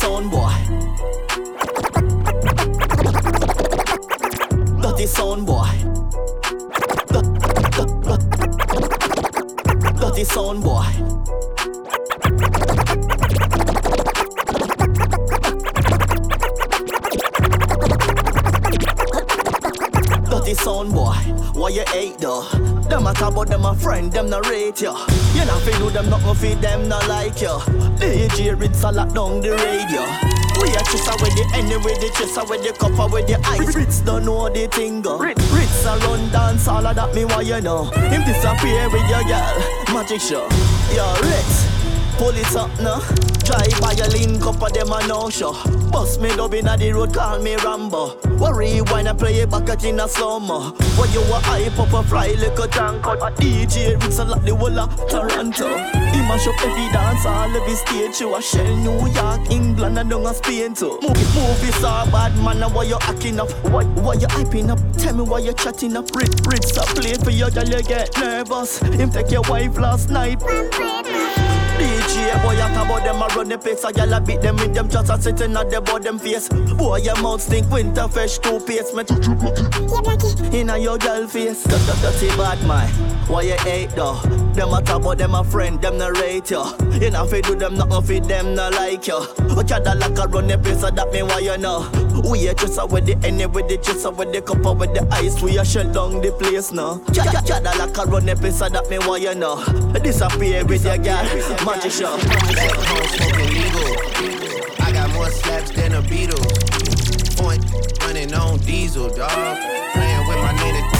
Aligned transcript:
sound 0.00 0.30
boy. 0.30 0.54
Dirty 4.80 5.06
sound 5.06 5.46
boy. 5.46 5.68
Dirty 10.00 10.24
sound 10.24 10.62
boy. 10.62 10.86
Dirty 20.30 20.54
sound 20.54 20.92
boy, 20.94 21.14
why 21.52 21.68
you 21.68 21.84
hate 21.88 22.18
though? 22.18 22.48
Them 22.88 23.06
a 23.06 23.12
talk 23.12 23.32
about 23.32 23.48
them 23.48 23.64
a 23.66 23.74
friend, 23.74 24.10
them 24.10 24.30
not 24.30 24.48
rate 24.48 24.80
you. 24.80 24.96
You 25.34 25.44
not 25.44 25.60
feel 25.62 25.90
them 25.90 26.10
nothing 26.10 26.34
feed 26.34 26.60
them 26.60 26.88
not 26.88 27.06
like 27.06 27.40
you. 27.40 27.58
DJ 28.00 28.58
Ritz 28.58 28.82
a 28.82 28.90
lock 28.90 29.14
down 29.14 29.40
the 29.40 29.50
radio. 29.50 29.79
The 32.20 32.26
chase 32.26 32.48
with 32.48 32.62
the 32.62 32.72
cup 32.72 33.12
with 33.12 33.26
the 33.26 33.40
ice. 33.46 33.74
Ritz 33.74 34.00
don't 34.00 34.24
know 34.24 34.48
the 34.48 34.66
thing 34.68 34.98
uh. 34.98 35.00
go. 35.00 35.18
Ritz 35.18 35.84
a 35.84 35.96
run 35.98 36.30
dance 36.30 36.68
all 36.68 36.86
of 36.86 36.94
that 36.94 37.14
me 37.14 37.24
why 37.24 37.42
you 37.42 37.60
know. 37.60 37.84
Him 37.84 38.22
disappear 38.24 38.88
with 38.90 39.08
your 39.08 39.24
girl, 39.24 39.56
magic 39.92 40.20
show. 40.20 40.46
Yo 40.94 41.06
Ritz, 41.22 41.66
pull 42.18 42.34
it 42.36 42.54
up 42.56 42.70
now. 42.80 43.00
Drive 43.44 43.80
by 43.80 43.92
your 43.92 44.08
link 44.08 44.44
up 44.46 44.62
of 44.62 44.72
them 44.72 44.92
a 44.92 45.06
no 45.06 45.30
show. 45.30 45.52
Bust 45.90 46.20
me 46.20 46.28
dub 46.36 46.54
inna 46.54 46.76
the 46.76 46.92
road, 46.92 47.14
call 47.14 47.38
me 47.40 47.56
Rambo. 47.56 48.16
Worry 48.36 48.80
wine 48.82 49.06
and 49.06 49.18
play 49.18 49.40
it 49.40 49.50
back 49.50 49.68
at 49.68 49.84
in 49.84 50.00
a 50.00 50.06
mo. 50.06 50.72
When 50.96 51.12
you 51.12 51.22
a 51.22 51.40
hype 51.40 51.78
up 51.78 51.92
a 51.92 52.02
fly 52.06 52.34
like 52.38 52.58
a 52.58 52.68
tank 52.68 53.06
A 53.06 53.30
DJ 53.40 54.00
Ritz 54.02 54.18
a 54.18 54.24
like 54.24 54.42
the 54.44 54.54
whole 54.54 54.78
of 54.78 55.08
Toronto. 55.08 56.09
He 56.20 56.26
mash 56.26 56.46
up 56.46 56.60
every 56.62 56.86
dance, 56.92 57.24
all 57.24 57.56
every 57.56 57.74
stage. 57.74 58.20
You 58.20 58.36
a 58.36 58.42
shell 58.42 58.76
New 58.76 59.08
York, 59.08 59.50
England 59.50 59.98
and 59.98 60.10
down 60.10 60.26
a 60.26 60.34
Spain 60.34 60.74
too. 60.74 60.98
Movie, 61.00 61.24
movie 61.34 61.72
star 61.72 62.06
bad 62.08 62.36
man, 62.44 62.62
and 62.62 62.74
why 62.74 62.82
you 62.84 62.98
acting 63.00 63.40
up? 63.40 63.50
Why, 63.72 63.84
why 63.84 64.14
you 64.14 64.26
hyping 64.26 64.68
up? 64.68 64.78
Tell 64.98 65.16
me 65.16 65.22
why 65.22 65.38
you 65.38 65.54
chatting 65.54 65.96
up. 65.96 66.14
Ritz, 66.14 66.46
Ritz 66.46 66.76
a 66.76 66.82
play 66.94 67.14
for 67.14 67.30
you, 67.30 67.50
girl 67.50 67.66
you 67.66 67.82
get 67.82 68.14
nervous. 68.18 68.80
Him 68.80 69.10
take 69.10 69.30
your 69.30 69.40
wife 69.48 69.78
last 69.78 70.10
night. 70.10 70.40
DJ 71.80 72.42
boy, 72.42 72.50
I 72.50 72.70
talk 72.74 72.84
about 72.84 73.04
them, 73.04 73.22
I 73.22 73.26
run 73.34 73.48
the 73.48 73.56
place. 73.56 73.82
I 73.82 73.92
gyal 73.92 74.14
a 74.14 74.20
beat 74.20 74.42
them 74.42 74.56
with 74.56 74.74
them 74.74 74.90
just 74.90 75.08
a 75.08 75.18
sitting 75.18 75.56
at 75.56 75.70
the 75.70 75.80
bottom 75.80 76.18
face. 76.18 76.50
Boy, 76.50 76.98
your 76.98 77.16
mouth 77.22 77.40
stink, 77.40 77.70
winter 77.70 78.06
fresh. 78.08 78.38
Me 78.40 79.04
touch 79.04 79.26
you 79.26 79.34
blacky, 79.34 80.52
inna 80.52 80.76
your 80.76 80.98
girl 80.98 81.26
face. 81.26 81.64
Dirty 81.64 82.28
bad 82.36 82.62
man, 82.66 82.90
why 83.30 83.42
you 83.42 83.56
hate 83.58 83.90
though? 83.90 84.14
Them 84.54 84.74
a 84.74 84.82
talk 84.82 85.02
about 85.02 85.18
them 85.18 85.34
a 85.34 85.44
friend, 85.44 85.80
them 85.80 85.98
not 85.98 86.16
rate 86.20 86.50
you. 86.50 86.64
Not 87.10 87.30
fi 87.30 87.40
do 87.40 87.54
them 87.54 87.74
nothing 87.76 88.02
fi 88.02 88.18
them 88.26 88.54
not 88.54 88.74
like 88.74 89.06
you. 89.06 89.26
But 89.54 89.70
you 89.70 89.80
da 89.80 89.92
like 89.92 90.18
a 90.18 90.26
run 90.26 90.46
the 90.48 90.58
place, 90.58 90.80
so 90.80 90.90
that 90.90 91.12
mean 91.12 91.26
why 91.26 91.38
you 91.38 91.56
know. 91.56 91.88
We 92.28 92.48
a 92.48 92.54
just 92.54 92.80
with 92.90 93.06
the 93.06 93.16
any 93.26 93.46
with 93.46 93.68
the 93.68 93.78
chest 93.78 94.12
with 94.12 94.32
the 94.32 94.42
cup 94.42 94.76
with 94.76 94.92
the 94.94 95.06
ice. 95.12 95.40
We 95.40 95.58
a 95.58 95.64
shut 95.64 95.92
down 95.92 96.20
the 96.20 96.32
place 96.32 96.72
now. 96.72 97.00
You 97.08 97.24
da 97.24 97.72
like 97.78 97.96
a 97.96 98.04
run 98.04 98.26
the 98.26 98.36
place, 98.36 98.58
so 98.58 98.68
that 98.68 98.90
mean 98.90 99.00
why 99.06 99.18
you 99.18 99.34
know. 99.34 99.64
Disappear 100.02 100.64
with 100.64 100.84
your 100.84 100.98
girl, 100.98 101.24
magic 101.64 101.92
show. 101.92 102.18
I 104.82 104.92
got 104.92 105.10
more 105.12 105.30
slaps 105.30 105.70
than 105.70 105.92
a 105.92 106.02
Beatles. 106.02 107.36
Point 107.38 107.64
running 108.02 108.34
on 108.34 108.58
diesel, 108.58 109.08
dog. 109.08 109.56
Playing 109.92 110.26
with 110.26 110.36
my 110.38 110.52
nigga, 110.54 110.99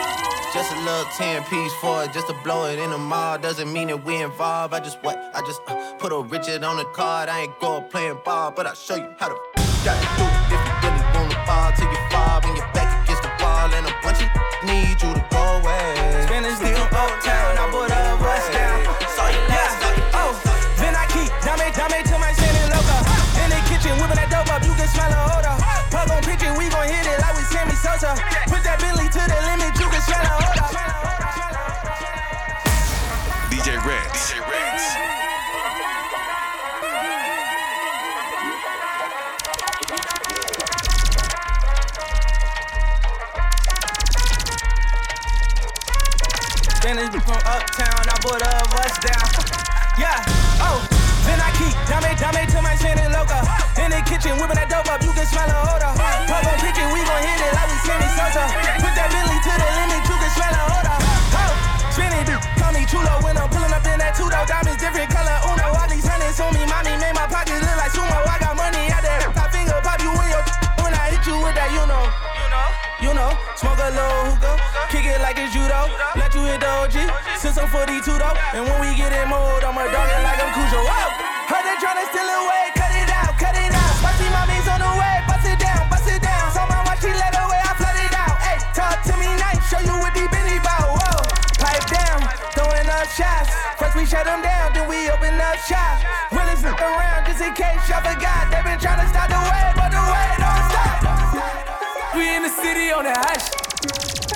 Just 0.53 0.73
a 0.73 0.79
little 0.81 1.05
10 1.15 1.43
piece 1.45 1.73
for 1.75 2.03
it, 2.03 2.11
just 2.11 2.27
to 2.27 2.33
blow 2.43 2.65
it 2.65 2.77
in 2.77 2.89
the 2.89 2.97
mall. 2.97 3.37
Doesn't 3.37 3.71
mean 3.71 3.87
that 3.87 4.03
we 4.03 4.21
involved. 4.21 4.73
I 4.73 4.81
just 4.81 5.01
what? 5.01 5.17
I 5.33 5.39
just 5.41 5.61
uh, 5.67 5.93
put 5.93 6.11
a 6.11 6.21
Richard 6.21 6.61
on 6.65 6.75
the 6.75 6.83
card. 6.83 7.29
I 7.29 7.43
ain't 7.43 7.59
go 7.61 7.79
playing 7.79 8.17
ball, 8.25 8.51
but 8.51 8.67
I'll 8.67 8.75
show 8.75 8.95
you 8.95 9.15
how 9.17 9.29
to 9.29 9.35
gotta 9.85 10.05
do 10.17 10.23
it 10.23 10.51
if 10.51 10.59
you 10.67 10.89
really 10.89 11.03
wanna 11.15 11.45
fall 11.45 11.71
till 11.71 11.89
you 11.89 11.97
fall 12.11 12.41
and 12.43 12.57
your 12.57 12.67
back 12.73 12.80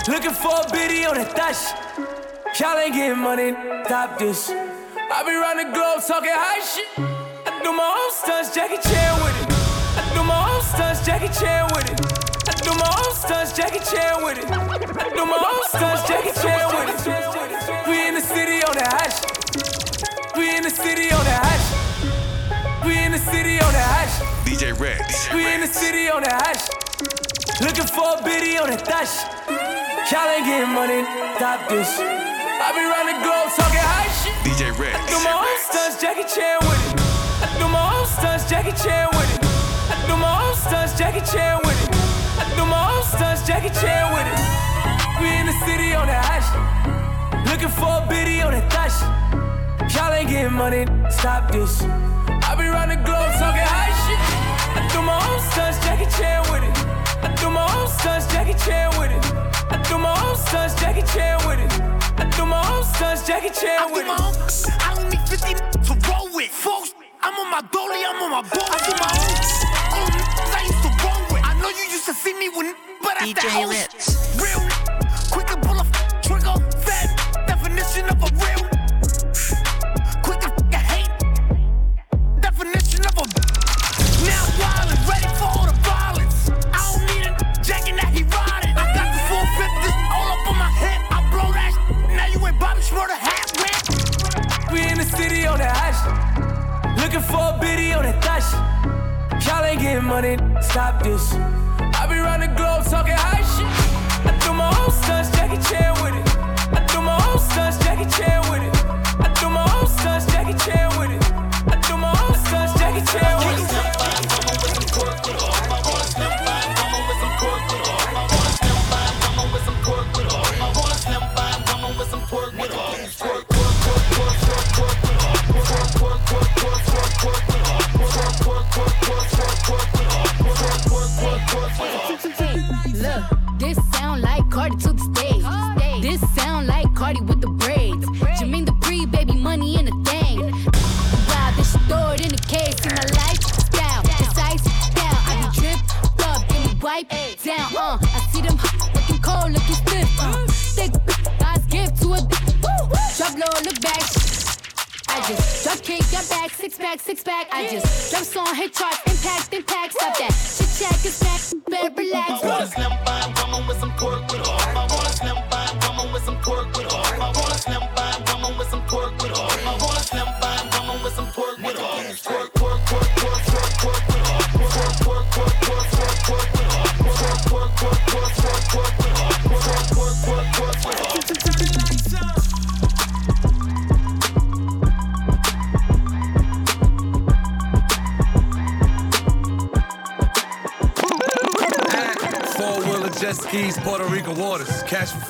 Looking 0.07 0.37
for 0.37 0.53
a 0.53 0.69
biddy 0.69 1.03
on 1.03 1.17
that 1.17 1.33
dash. 1.33 1.73
Y'all 2.61 2.77
ain't 2.77 2.93
getting 2.93 3.17
money, 3.17 3.57
stop 3.89 4.19
this. 4.21 4.53
I 4.53 5.25
be 5.25 5.33
round 5.33 5.57
the 5.57 5.73
globe 5.73 6.05
talking 6.05 6.29
high 6.29 6.61
shit. 6.61 6.85
I 7.41 7.57
do 7.65 7.73
my 7.73 7.89
own 7.89 8.13
stunts, 8.13 8.53
Jackie 8.53 8.77
Chan 8.85 9.17
with 9.25 9.33
it. 9.33 9.49
I 9.97 10.05
do 10.13 10.21
my 10.21 10.37
own 10.45 10.61
stunts, 10.61 11.01
Jackie 11.01 11.33
Chan 11.33 11.73
with 11.73 11.89
it. 11.89 11.97
I 12.45 12.53
do 12.61 12.77
my 12.77 12.85
own 12.85 13.13
stunts, 13.17 13.57
Jackie 13.57 13.81
Chan 13.81 14.21
with 14.21 14.37
it. 14.37 14.45
I 14.45 15.09
do 15.09 15.25
my 15.25 15.41
own 15.41 15.65
stunts, 15.73 16.05
Jackie 16.05 16.37
Chan 16.37 16.69
with 16.69 16.85
it. 16.85 17.89
We 17.89 18.05
in 18.05 18.13
the 18.13 18.21
city 18.21 18.61
on 18.61 18.77
that 18.77 18.93
hush. 18.93 19.25
We 20.37 20.53
in 20.53 20.61
the 20.61 20.69
city 20.69 21.09
on 21.09 21.25
that 21.25 21.41
hush. 21.49 22.85
We 22.85 22.93
in 22.93 23.11
the 23.11 23.17
city 23.17 23.57
on 23.57 23.73
that 23.73 23.89
hush. 23.89 24.21
DJ 24.45 24.69
Rex. 24.77 25.33
We 25.33 25.49
in 25.49 25.61
the 25.61 25.71
city 25.73 26.13
on 26.13 26.21
that 26.21 26.45
hash. 26.45 26.69
Looking 27.57 27.89
for 27.89 28.21
a 28.21 28.23
biddy 28.23 28.61
on 28.61 28.69
that 28.69 28.85
dash. 28.85 29.74
Y'all 30.11 30.29
ain't 30.29 30.45
getting 30.45 30.69
money, 30.69 31.01
stop 31.33 31.65
this. 31.65 31.97
I 31.97 32.69
be 32.77 32.85
round 32.85 33.09
the 33.09 33.17
globe 33.25 33.49
talking 33.57 33.81
high 33.81 34.05
shit. 34.13 34.37
DJ 34.45 34.69
Rex. 34.77 34.93
I 34.93 35.01
do 35.09 35.17
my 35.25 35.33
own 35.33 35.57
stunts, 35.65 35.97
Jackie 35.97 36.29
Chan 36.29 36.61
with 36.61 36.77
it. 36.77 37.01
I 37.41 37.49
do 37.57 37.65
my 37.65 37.81
own 37.89 38.05
stunts, 38.05 38.45
Jackie 38.45 38.77
Chan 38.77 39.09
with 39.17 39.25
it. 39.33 39.41
I 39.89 39.97
do 40.05 40.13
my 40.13 40.29
own 40.45 40.53
stunts, 40.53 40.93
Jackie 40.93 41.25
Chan 41.25 41.57
with 41.65 41.73
it. 41.73 41.89
I 42.37 42.45
do 42.53 42.69
my 42.69 42.85
own 42.85 43.01
stunts, 43.01 43.41
Jackie 43.49 43.73
Chan 43.81 44.13
with 44.13 44.29
it. 44.29 44.39
We 45.17 45.25
in 45.41 45.49
the 45.49 45.57
city 45.65 45.97
on 45.97 46.05
that 46.05 46.21
hash. 46.21 46.53
Looking 47.49 47.73
for 47.73 47.89
a 47.89 48.05
biddy 48.05 48.45
on 48.45 48.53
that 48.53 48.69
dash. 48.69 49.01
Y'all 49.89 50.13
ain't 50.13 50.29
getting 50.29 50.53
money, 50.53 50.85
stop 51.09 51.49
this. 51.49 51.81
I 51.81 52.53
be 52.53 52.69
round 52.69 52.93
the 52.93 53.01
globe 53.01 53.33
talking 53.41 53.65
high 53.65 53.89
shit. 54.05 54.21
I 54.69 54.85
do 54.93 55.01
my 55.01 55.17
own 55.17 55.41
stunts, 55.49 55.81
Jackie 55.81 56.05
Chan 56.13 56.45
with 56.53 56.61
it. 56.61 56.94
I 57.21 57.33
do 57.35 57.49
my 57.49 57.65
own 57.77 57.87
stunts, 57.87 58.27
Jackie 58.33 58.53
Chan 58.65 58.89
with 58.99 59.11
it. 59.11 59.23
I 59.71 59.81
do 59.89 59.97
my 59.97 60.13
own 60.27 60.35
stunts, 60.37 60.75
Jackie 60.79 61.01
Chan 61.13 61.45
with 61.47 61.59
it. 61.59 61.71
I 62.19 62.25
do 62.37 62.45
my 62.45 62.61
own 62.71 62.83
stunts, 62.83 63.25
Jackie 63.27 63.49
Chan 63.49 63.79
I 63.79 63.87
do 63.87 63.93
with 63.93 64.07
my 64.07 64.15
it. 64.15 64.21
own. 64.21 64.35
I 64.81 64.93
don't 64.95 65.09
need 65.09 65.21
50 65.27 65.53
to 65.53 66.09
roll 66.09 66.29
with. 66.33 66.49
Folks, 66.51 66.93
I'm 67.21 67.33
on 67.39 67.49
my 67.51 67.61
dolly, 67.71 68.01
I'm 68.05 68.21
on 68.23 68.31
my 68.31 68.41
boat. 68.41 68.69
I 68.69 68.77
do 68.85 68.93
my 69.01 69.11
own. 69.15 69.35
All 69.95 70.07
the 70.11 70.21
I 70.55 70.61
used 70.65 70.83
to 70.83 70.91
roll 71.03 71.21
with. 71.33 71.43
I 71.43 71.53
know 71.61 71.69
you 71.69 71.85
used 71.91 72.05
to 72.05 72.13
see 72.13 72.33
me 72.33 72.49
with, 72.49 72.75
but 73.01 73.15
I 73.21 73.27
DJ 73.27 73.41
that 73.41 73.67
Ritz. 73.69 74.37
Real. 74.41 74.61
Quick 75.31 75.47
to 75.47 75.57
pull 75.57 75.79
a 75.79 75.85
trigger. 76.21 76.55
Fat 76.85 77.47
definition 77.47 78.05
of 78.09 78.21
a 78.23 78.29
this. 101.05 101.54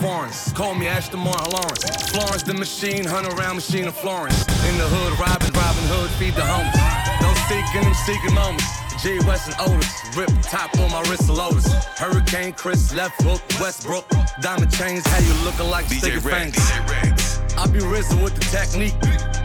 Waters, 0.01 0.03
cash 0.03 0.03
for 0.03 0.03
foreigns. 0.03 0.53
Call 0.53 0.75
me 0.75 0.87
Aston 0.87 1.19
Martin 1.19 1.51
Lawrence. 1.51 2.11
Florence 2.11 2.43
the 2.43 2.53
machine, 2.53 3.05
hunt 3.05 3.27
around 3.33 3.55
machine 3.55 3.87
of 3.87 3.95
Florence. 3.95 4.39
In 4.67 4.77
the 4.77 4.87
hood, 4.87 5.19
robbing, 5.19 5.53
Robin 5.53 5.83
Hood, 5.87 6.09
feed 6.11 6.35
the 6.35 6.45
homeless. 6.45 6.75
Don't 7.21 7.37
seek 7.47 7.75
in 7.75 7.83
them 7.83 7.93
seeking 7.93 8.33
moments. 8.33 8.65
G 9.01 9.19
West 9.27 9.47
and 9.47 9.55
Otis, 9.59 10.17
rip 10.17 10.29
top 10.41 10.73
on 10.79 10.91
my 10.91 11.01
wrist 11.09 11.29
of 11.29 11.37
Lotus. 11.37 11.71
Hurricane 11.97 12.53
Chris, 12.53 12.93
left 12.93 13.21
hook, 13.21 13.41
Westbrook. 13.59 14.07
Diamond 14.41 14.71
chains, 14.71 15.05
how 15.07 15.19
you 15.19 15.33
looking 15.43 15.69
like 15.69 15.85
DJ 15.85 15.99
sticky 15.99 16.27
Rex. 16.27 16.69
fingers. 16.69 17.57
I 17.57 17.67
be 17.67 17.79
risen 17.79 18.21
with 18.21 18.35
the 18.35 18.45
technique. 18.45 18.95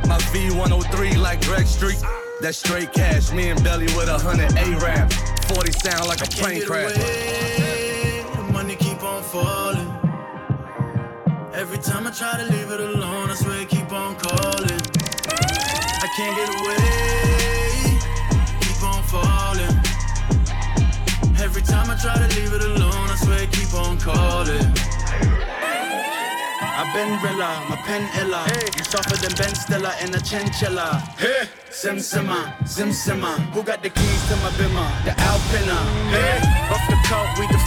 My 0.06 0.18
V103 0.32 1.18
like 1.18 1.44
Greg 1.44 1.66
Street. 1.66 2.00
That 2.40 2.54
straight 2.54 2.92
cash, 2.92 3.32
me 3.32 3.50
and 3.50 3.62
Belly 3.62 3.86
with 3.96 4.08
a 4.08 4.18
hundred 4.18 4.56
A-Rap. 4.56 5.12
40 5.52 5.72
sound 5.72 6.08
like 6.08 6.22
a 6.22 6.30
plane 6.30 6.64
crash. 6.64 6.96
Money 8.52 8.76
keep 8.76 9.02
on 9.02 9.22
falling. 9.22 9.59
Every 11.80 11.92
time 11.94 12.06
I 12.06 12.10
try 12.10 12.36
to 12.36 12.44
leave 12.52 12.70
it 12.70 12.80
alone, 12.80 13.30
I 13.30 13.34
swear 13.34 13.62
it 13.62 13.70
keep 13.70 13.90
on 13.90 14.14
calling. 14.16 14.80
I 16.04 16.08
can't 16.14 16.36
get 16.36 16.50
away, 16.60 17.96
keep 18.60 18.82
on 18.84 19.02
falling. 19.04 19.80
Every 21.40 21.62
time 21.62 21.88
I 21.88 21.96
try 21.96 22.12
to 22.16 22.28
leave 22.36 22.52
it 22.52 22.60
alone, 22.60 23.08
I 23.08 23.16
swear 23.16 23.44
it 23.44 23.52
keep 23.52 23.72
on 23.72 23.96
calling. 23.98 24.74
I've 26.60 26.92
been 26.92 27.16
Rilla, 27.24 27.64
my 27.70 27.76
pen 27.76 28.04
illa. 28.20 28.44
You 28.76 28.84
softer 28.84 29.16
than 29.16 29.34
Ben 29.38 29.54
Stiller 29.54 29.94
in 30.02 30.14
a 30.14 30.20
chinchilla. 30.20 31.00
Hey, 31.16 31.48
Sim 31.70 31.96
Simma, 31.96 32.52
Sim 32.68 32.90
Simma. 32.90 33.38
Who 33.54 33.62
got 33.62 33.82
the 33.82 33.88
keys 33.88 34.28
to 34.28 34.36
my 34.36 34.50
bimmer? 34.60 35.04
The 35.04 35.18
Alpina. 35.18 35.76
Hey, 36.12 36.49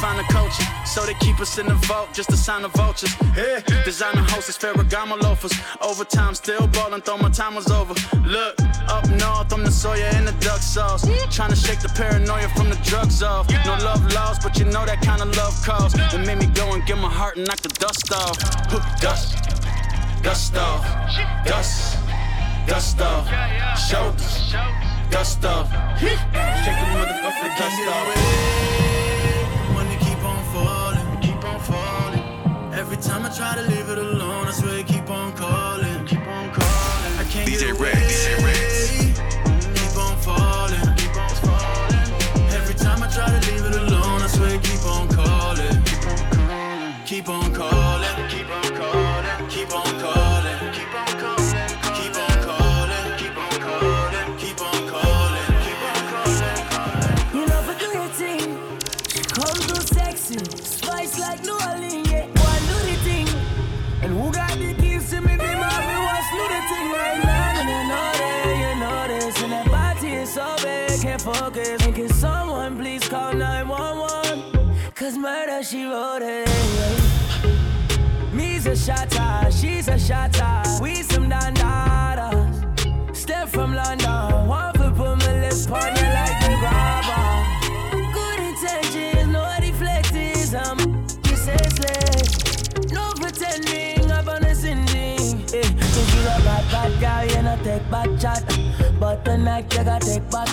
define 0.04 0.18
the 0.18 0.34
culture. 0.34 0.64
So 0.86 1.06
they 1.06 1.14
keep 1.16 1.40
us 1.40 1.58
in 1.58 1.68
the 1.68 1.76
vault, 1.88 2.10
just 2.14 2.30
a 2.32 2.38
sign 2.38 2.66
of 2.66 2.74
vultures. 2.74 3.14
Hey, 3.34 3.64
designer 3.86 4.22
hostess, 4.22 4.58
Ferragamo 4.58 5.22
loafers. 5.22 5.54
Overtime, 5.82 6.36
still 6.36 6.68
ballin', 6.68 7.02
thought 7.02 7.22
my 7.22 7.30
time 7.30 7.56
was 7.56 7.72
over. 7.72 7.94
Look, 8.26 8.56
up 8.90 9.08
north, 9.10 9.54
I'm 9.54 9.64
the 9.64 9.72
Sawyer 9.72 10.10
in 10.18 10.26
the 10.26 10.34
duck 10.40 10.60
sauce. 10.60 11.06
Tryna 11.36 11.56
shake 11.56 11.80
the 11.80 11.90
paranoia 11.90 12.50
from 12.50 12.70
the 12.70 12.76
drugs 12.84 13.24
off. 13.24 13.50
No 13.66 13.76
love 13.84 14.04
lost, 14.14 14.42
but 14.44 14.58
you 14.60 14.66
know 14.66 14.86
that 14.86 15.02
kind 15.02 15.22
of 15.22 15.36
love 15.38 15.56
calls. 15.64 15.94
It 15.96 16.26
made 16.28 16.40
me 16.40 16.48
go 16.48 16.74
and 16.74 16.86
get 16.86 16.98
my 16.98 17.10
heart 17.10 17.38
and 17.38 17.48
knock 17.48 17.62
the 17.62 17.70
dust 17.70 18.12
off. 18.12 18.38
Dust, 19.00 19.38
dust 20.22 20.56
off, 20.58 20.84
dust, 21.46 21.98
dust 22.68 23.00
off, 23.00 23.26
shoulders, 23.88 24.54
dust 25.10 25.46
off. 25.46 25.72
Shake 26.00 26.20
the 26.82 26.88
motherfucker 26.92 27.58
dust 27.58 27.88
off. 27.88 28.73
Time 33.04 33.26
I 33.26 33.30
try 33.30 33.56
to 33.56 33.62
leave 33.64 33.83
She 75.64 75.86
wrote 75.86 76.22
it. 76.22 76.50
Me's 78.34 78.66
a 78.66 78.76
shotter, 78.76 79.50
she's 79.50 79.88
a 79.88 79.98
shotter. 79.98 80.84
We 80.84 80.96
some 81.04 81.30
dandadas. 81.30 83.16
Step 83.16 83.48
from 83.48 83.74
London, 83.74 84.48
one 84.48 84.74
foot 84.74 84.94
put 84.94 85.18
my 85.20 85.40
lips 85.40 85.66
on 85.68 85.96
you 85.96 86.04
like 86.04 86.40
the 86.42 86.58
grabber. 86.60 87.28
Good 88.14 88.40
intentions, 88.40 89.32
no 89.32 89.44
deflectors. 89.64 90.54
I'm 90.54 90.80
you 91.30 91.38
senseless. 91.38 92.92
No 92.92 93.14
pretending, 93.16 94.12
I'm 94.12 94.28
on 94.28 94.44
a 94.44 94.54
sending. 94.54 95.44
Eh, 95.54 95.64
If 95.64 96.14
you 96.14 96.22
a 96.24 96.44
bad, 96.44 96.66
bad 96.72 97.00
girl, 97.00 97.38
you 97.38 97.42
know 97.42 97.58
take 97.64 97.90
back 97.90 98.10
chat. 98.20 98.44
But 99.00 99.24
tonight 99.24 99.74
you 99.74 99.84
gotta 99.86 100.06
take 100.06 100.30
back. 100.30 100.50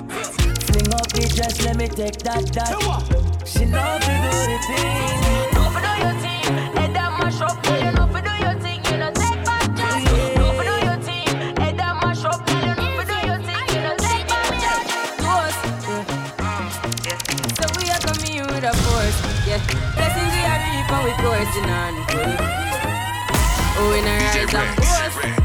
Fling 0.71 0.95
up 0.95 1.09
the 1.09 1.29
dress, 1.35 1.65
let 1.65 1.77
me 1.77 1.89
take 1.89 2.19
that, 2.19 2.47
that. 2.55 3.30
She 3.61 3.67
know 3.67 3.99
to 4.01 4.13
do 4.25 4.33
the 4.49 4.59
thing. 4.73 5.53
For 5.53 5.81
do 5.85 5.93
your 6.01 6.17
thing, 6.25 6.49
head 6.81 6.97
that 6.97 7.13
mash 7.21 7.43
up. 7.43 7.63
Girl, 7.63 7.77
you 7.77 7.93
know 7.93 8.07
for 8.09 8.23
do 8.25 8.33
your 8.41 8.57
thing, 8.57 8.81
you 8.89 8.97
know 8.97 9.13
take 9.13 9.45
back 9.45 9.69
charge. 9.77 10.05
Know 10.41 10.57
for 10.57 10.65
do 10.65 10.77
your 10.81 10.97
thing, 11.05 11.29
head 11.61 11.77
that 11.77 11.93
mash 12.01 12.25
up. 12.25 12.41
Girl, 12.49 12.57
you 12.57 12.73
know 12.73 12.89
for 12.97 13.05
do 13.05 13.19
your 13.21 13.37
thing, 13.45 13.61
you 13.77 13.85
know 13.85 13.93
take 14.01 14.25
back 14.33 14.49
charge. 14.65 14.89
Toast, 15.21 15.61
yeah. 15.85 16.41
Mm. 16.41 16.73
So 17.61 17.69
we 17.77 17.85
are 17.93 18.01
coming 18.01 18.49
with 18.49 18.65
a 18.65 18.73
force, 18.81 19.21
yeah. 19.45 19.61
Blessings 19.93 20.33
we 20.33 20.41
are 20.41 20.61
reap 20.65 20.89
and 20.97 21.05
we 21.05 21.13
coursing 21.21 21.69
on. 21.69 21.93
Oh, 23.77 23.93
in 23.93 24.09
a 24.09 24.25
rise 24.25 24.57
and 24.57 24.73
Rex. 25.37 25.40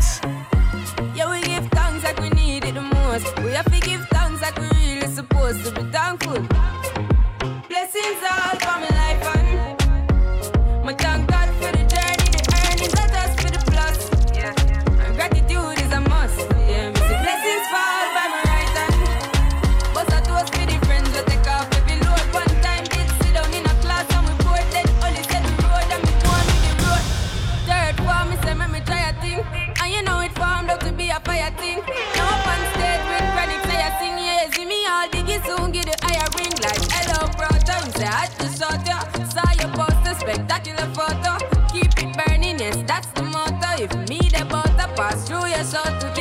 Photo. 40.73 41.37
Keep 41.71 42.03
it 42.03 42.17
burning, 42.17 42.59
yes 42.59 42.77
that's 42.87 43.07
the 43.07 43.23
motto. 43.23 43.83
If 43.83 43.93
me 44.09 44.17
the 44.17 44.45
butter 44.45 44.91
pass 44.95 45.27
through 45.27 45.47
your 45.47 45.63
soul 45.63 45.83
to 45.83 46.13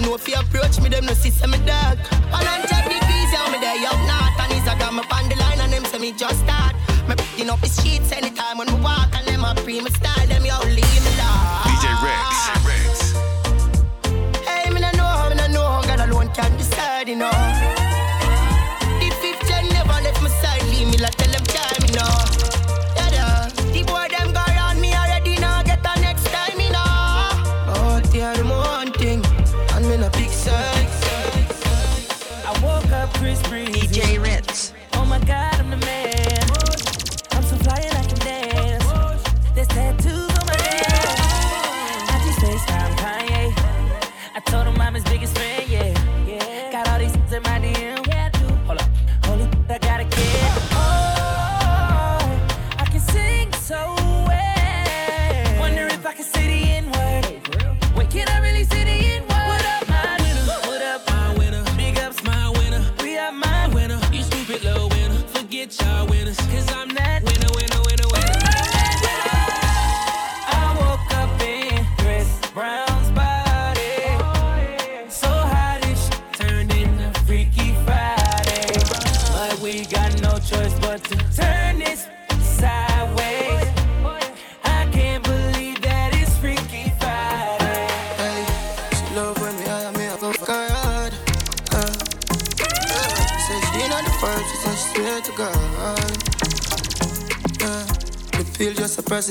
some 0.00 0.10
no 0.10 0.16
if 0.16 0.28
you 0.28 0.34
approach 0.34 0.80
me, 0.80 0.88
them 0.88 1.06
no 1.06 1.14
see 1.14 1.30
me 1.46 1.58
dark. 1.66 1.98
And 2.12 2.46
on 2.48 2.60
top 2.68 2.84
degrees, 2.84 3.30
yeah, 3.32 3.50
me 3.52 3.58
there 3.58 3.88
up 3.88 3.98
north. 4.08 4.40
And 4.40 4.52
is 4.52 4.68
I 4.68 4.78
got 4.78 4.94
me 4.94 5.00
on 5.00 5.28
the 5.28 5.36
line 5.36 5.60
and 5.60 5.72
them 5.72 5.84
say 5.84 5.98
me 5.98 6.12
just 6.12 6.40
start. 6.40 6.74
Me 7.08 7.14
picking 7.16 7.50
up 7.50 7.60
the 7.60 7.68
streets 7.68 8.12
anytime 8.12 8.58
when 8.58 8.68
we 8.68 8.80
walk 8.80 9.08
and 9.14 9.26
them 9.26 9.44
a 9.44 9.54
pre 9.54 9.80
me 9.80 9.90
style, 9.90 10.09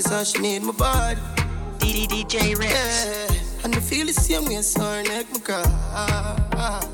process, 0.01 0.31
so 0.31 0.37
she 0.37 0.41
need 0.41 0.63
my 0.63 0.71
body. 0.71 1.19
DJ 1.79 2.57
Rex. 2.57 2.71
Yeah, 2.71 3.63
and 3.63 3.73
the 3.73 3.81
feel 3.81 4.05
the 4.05 4.13
same 4.13 4.45
way, 4.45 4.61
so 4.61 4.81
her 4.81 5.03
neck 5.03 5.25
my 5.33 5.39
cry. 5.39 6.85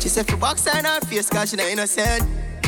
She 0.00 0.08
said 0.08 0.26
for 0.26 0.36
box 0.36 0.66
on 0.66 0.84
her 0.84 1.00
face, 1.00 1.28
cause 1.30 1.50
she 1.50 1.56
not 1.56 1.66
innocent. 1.66 2.22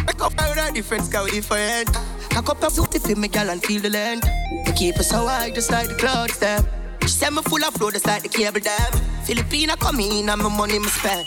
Up 0.08 0.40
her 0.40 0.48
with 0.48 0.58
her 0.58 0.72
different, 0.72 1.12
cause 1.12 1.24
we 1.24 1.30
different. 1.32 1.94
Up 2.36 2.46
her 2.46 2.70
booty 2.70 2.98
for 2.98 3.16
me, 3.16 3.28
gal, 3.28 3.50
and 3.50 3.62
feel 3.62 3.80
the 3.80 3.90
length. 3.90 4.26
I 4.66 4.72
keep 4.72 4.96
her 4.96 5.02
so 5.02 5.26
high, 5.26 5.50
just 5.50 5.70
like 5.70 5.88
the 5.88 5.94
clouds, 5.94 6.38
them. 6.38 6.64
She 7.02 7.08
said 7.08 7.30
me 7.30 7.42
full 7.42 7.64
of 7.64 7.74
flow, 7.74 7.90
just 7.90 8.06
like 8.06 8.22
the 8.22 8.28
cable 8.28 8.60
dam. 8.60 8.92
Filipina 9.24 9.78
come 9.78 10.00
in, 10.00 10.28
and 10.28 10.42
my 10.42 10.48
money 10.48 10.78
me 10.78 10.88
spend. 10.88 11.26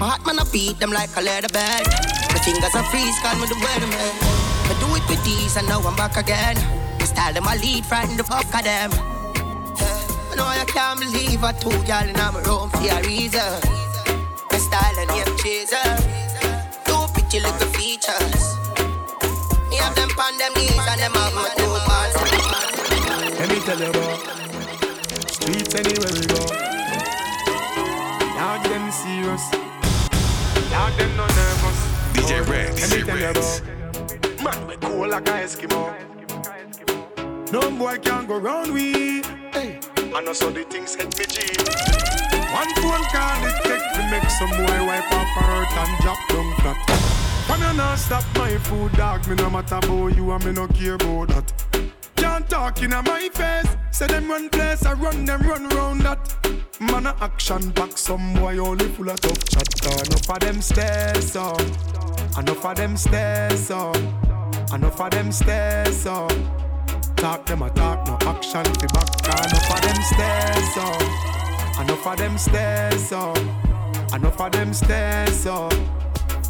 My 0.00 0.08
heart 0.10 0.24
man, 0.26 0.38
I 0.38 0.44
beat 0.52 0.78
them 0.78 0.92
like 0.92 1.10
a 1.16 1.20
leather 1.20 1.48
bag. 1.48 1.86
My 2.30 2.38
fingers 2.38 2.74
are 2.74 2.84
freeze, 2.84 3.18
call 3.20 3.34
me 3.36 3.46
the 3.46 3.54
weatherman. 3.54 4.14
I 4.70 4.74
do 4.80 4.86
it 4.96 5.08
with 5.08 5.24
these, 5.24 5.56
and 5.56 5.66
now 5.66 5.80
I'm 5.80 5.96
back 5.96 6.16
again. 6.16 6.77
My 7.08 7.14
style 7.14 7.32
them, 7.32 7.48
I 7.48 7.56
lead, 7.56 7.86
frighten 7.86 8.18
the 8.18 8.24
fuck 8.24 8.44
of 8.44 8.64
them. 8.64 8.90
I 8.92 10.34
know 10.36 10.44
I 10.44 10.64
can't 10.68 11.00
believe 11.00 11.42
I 11.42 11.52
told 11.52 11.88
y'all 11.88 12.06
in 12.06 12.12
my 12.12 12.28
room 12.44 12.68
for 12.68 12.84
a 12.84 13.00
reason. 13.00 13.40
My 14.52 14.58
style 14.58 14.92
and 14.92 15.08
name 15.08 15.32
chaser. 15.40 15.88
Two 16.84 17.08
pretty 17.16 17.40
little 17.40 17.68
features. 17.72 18.44
Me 19.72 19.76
have 19.80 19.96
them 19.96 20.10
on 20.20 20.36
them 20.36 20.52
knees 20.52 20.76
and 20.76 21.00
them 21.00 21.16
have 21.16 21.32
my 21.32 21.48
two 21.56 21.72
balls. 21.88 22.12
Let 23.40 23.48
me 23.48 23.58
tell 23.64 23.80
you 23.80 23.88
about 23.88 24.20
streets 25.32 25.74
anywhere 25.80 26.12
we 26.12 26.28
go. 26.28 26.44
Now 28.36 28.60
them 28.68 28.92
serious. 28.92 29.48
Now 30.68 30.92
them 30.92 31.16
no 31.16 31.24
nervous. 31.24 31.78
DJ 32.12 32.44
Rex. 32.46 32.84
Let 32.84 33.00
me 33.00 33.06
tell 33.06 33.16
you 33.16 33.26
Rex. 33.32 33.60
about 33.60 34.44
man 34.44 34.66
we 34.66 34.76
cool 34.76 35.08
like 35.08 35.26
a 35.26 35.32
Eskimo. 35.32 35.97
No 37.60 37.72
boy 37.72 37.98
can 37.98 38.26
go 38.26 38.38
round 38.38 38.72
we. 38.72 39.20
Hey, 39.52 39.80
I 40.14 40.20
know 40.22 40.32
so 40.32 40.48
the 40.48 40.62
things 40.62 40.94
hit 40.94 41.18
me 41.18 41.24
G. 41.26 41.42
One 42.54 42.72
phone 42.76 43.04
call 43.10 43.44
it 43.46 43.56
take 43.64 43.86
to 43.94 44.02
make 44.12 44.30
some 44.30 44.50
boy 44.50 44.86
wipe 44.86 45.12
off 45.12 45.26
her 45.34 45.42
hurt 45.42 45.72
and 45.82 45.98
drop 46.00 46.18
down 46.28 46.54
flat. 46.60 46.76
Come 47.48 47.60
here 47.60 47.74
now, 47.74 47.96
stop 47.96 48.24
my 48.36 48.56
food, 48.58 48.92
dog. 48.92 49.26
Me 49.26 49.34
no 49.34 49.50
matter 49.50 49.74
about 49.74 50.14
you 50.14 50.30
and 50.30 50.44
me 50.44 50.52
no 50.52 50.68
care 50.68 50.94
about 50.94 51.28
that. 51.28 51.52
Can't 52.14 52.48
talk 52.48 52.80
in 52.80 52.90
my 52.90 53.28
face. 53.32 53.76
Say 53.90 54.06
them 54.06 54.30
run 54.30 54.48
place, 54.50 54.86
I 54.86 54.92
run 54.92 55.24
them 55.24 55.42
run 55.42 55.68
round 55.70 56.02
that. 56.02 56.36
Man 56.80 57.06
a 57.06 57.16
action 57.20 57.70
back, 57.70 57.98
some 57.98 58.34
boy 58.34 58.58
only 58.58 58.86
full 58.90 59.10
of 59.10 59.18
tough 59.18 59.44
chat. 59.44 60.06
Enough 60.06 60.30
of 60.30 60.40
them 60.40 60.62
stairs 60.62 61.34
up, 61.34 61.60
enough 62.38 62.64
of 62.64 62.76
them 62.76 62.96
stairs 62.96 63.70
up, 63.72 63.96
enough 64.72 65.00
of 65.00 65.10
them 65.10 65.32
stairs 65.32 66.06
up. 66.06 66.32
Talk 67.20 67.46
them 67.46 67.62
a 67.62 67.70
talk, 67.70 68.06
no 68.06 68.16
action 68.28 68.64
fi 68.64 68.86
back. 68.94 69.08
Enough 69.26 69.70
of 69.74 69.80
them 69.82 70.02
stairs 70.02 70.76
up, 70.76 71.80
enough 71.80 72.06
of 72.06 72.16
them 72.16 72.38
stairs 72.38 73.12
up, 73.12 73.38
Enough 74.14 74.40
of 74.40 74.52
them 74.52 74.72
stairs 74.72 75.46
up. 75.46 75.72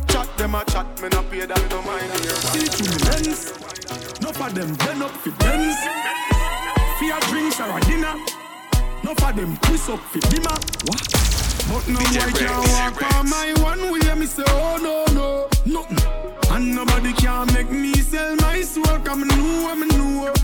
Chat 0.09 0.29
them 0.37 0.55
a 0.55 0.65
chat, 0.67 0.87
me 1.03 1.09
no 1.09 1.23
pay 1.25 1.45
that, 1.47 1.71
no 1.71 1.83
mind 1.83 2.13
here. 2.21 2.37
See 2.53 2.67
through 2.67 2.93
me 2.93 2.99
lens. 3.11 3.51
Enough 4.21 4.41
of 4.41 4.55
them 4.55 4.75
bend 4.77 5.03
up 5.03 5.11
for 5.11 5.31
dens. 5.41 5.77
Fear 7.01 7.19
drinks 7.29 7.61
or 7.61 7.77
a 7.77 7.81
dinner. 7.81 8.15
Enough 9.03 9.25
of 9.25 9.37
them 9.37 9.57
twist 9.63 9.91
up 9.91 10.01
for 10.01 10.21
dimmer. 10.31 10.57
What? 10.87 11.03
But 11.69 11.89
no 11.89 11.99
boy 11.99 12.31
can 12.39 12.61
walk 12.77 13.15
on 13.15 13.29
my 13.29 13.55
one 13.63 13.91
way. 13.91 14.15
Me 14.15 14.27
say, 14.27 14.45
oh 14.47 14.79
no 14.81 15.05
no, 15.15 15.49
nothing. 15.67 15.99
And 16.51 16.75
nobody 16.75 17.13
can 17.15 17.53
make 17.55 17.71
me 17.71 17.95
sell 17.95 18.37
my 18.37 18.61
soul. 18.63 18.99
Come 19.01 19.27
know, 19.27 19.75
me 19.75 19.87
know. 19.89 20.38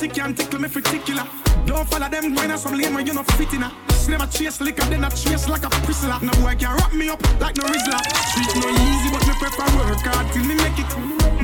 Sick, 0.00 0.14
can't 0.14 0.36
tickle 0.36 0.60
me 0.60 0.68
particular. 0.68 1.24
Don't 1.66 1.86
follow 1.88 2.08
them 2.08 2.34
when 2.34 2.56
some 2.56 2.74
lame 2.74 2.94
when 2.94 3.06
you 3.06 3.12
not 3.12 3.26
fit 3.32 3.52
in. 3.52 3.64
Slim 3.90 4.20
a 4.20 4.26
chase 4.26 4.60
liquor, 4.60 4.84
then 4.86 5.04
I 5.04 5.10
chase 5.10 5.46
like 5.48 5.64
a 5.64 5.70
prisoner. 5.84 6.18
No 6.22 6.32
boy 6.40 6.56
can 6.56 6.74
wrap 6.76 6.92
me 6.94 7.10
up 7.10 7.20
like 7.40 7.56
no 7.56 7.64
Rizzler. 7.64 8.00
Street 8.32 8.52
no 8.60 8.68
easy, 8.70 9.10
but 9.12 9.26
me 9.28 9.34
prefer 9.36 9.68
work 9.76 10.00
hard 10.08 10.32
till 10.32 10.44
me 10.44 10.54
make 10.54 10.78
it. 10.80 10.90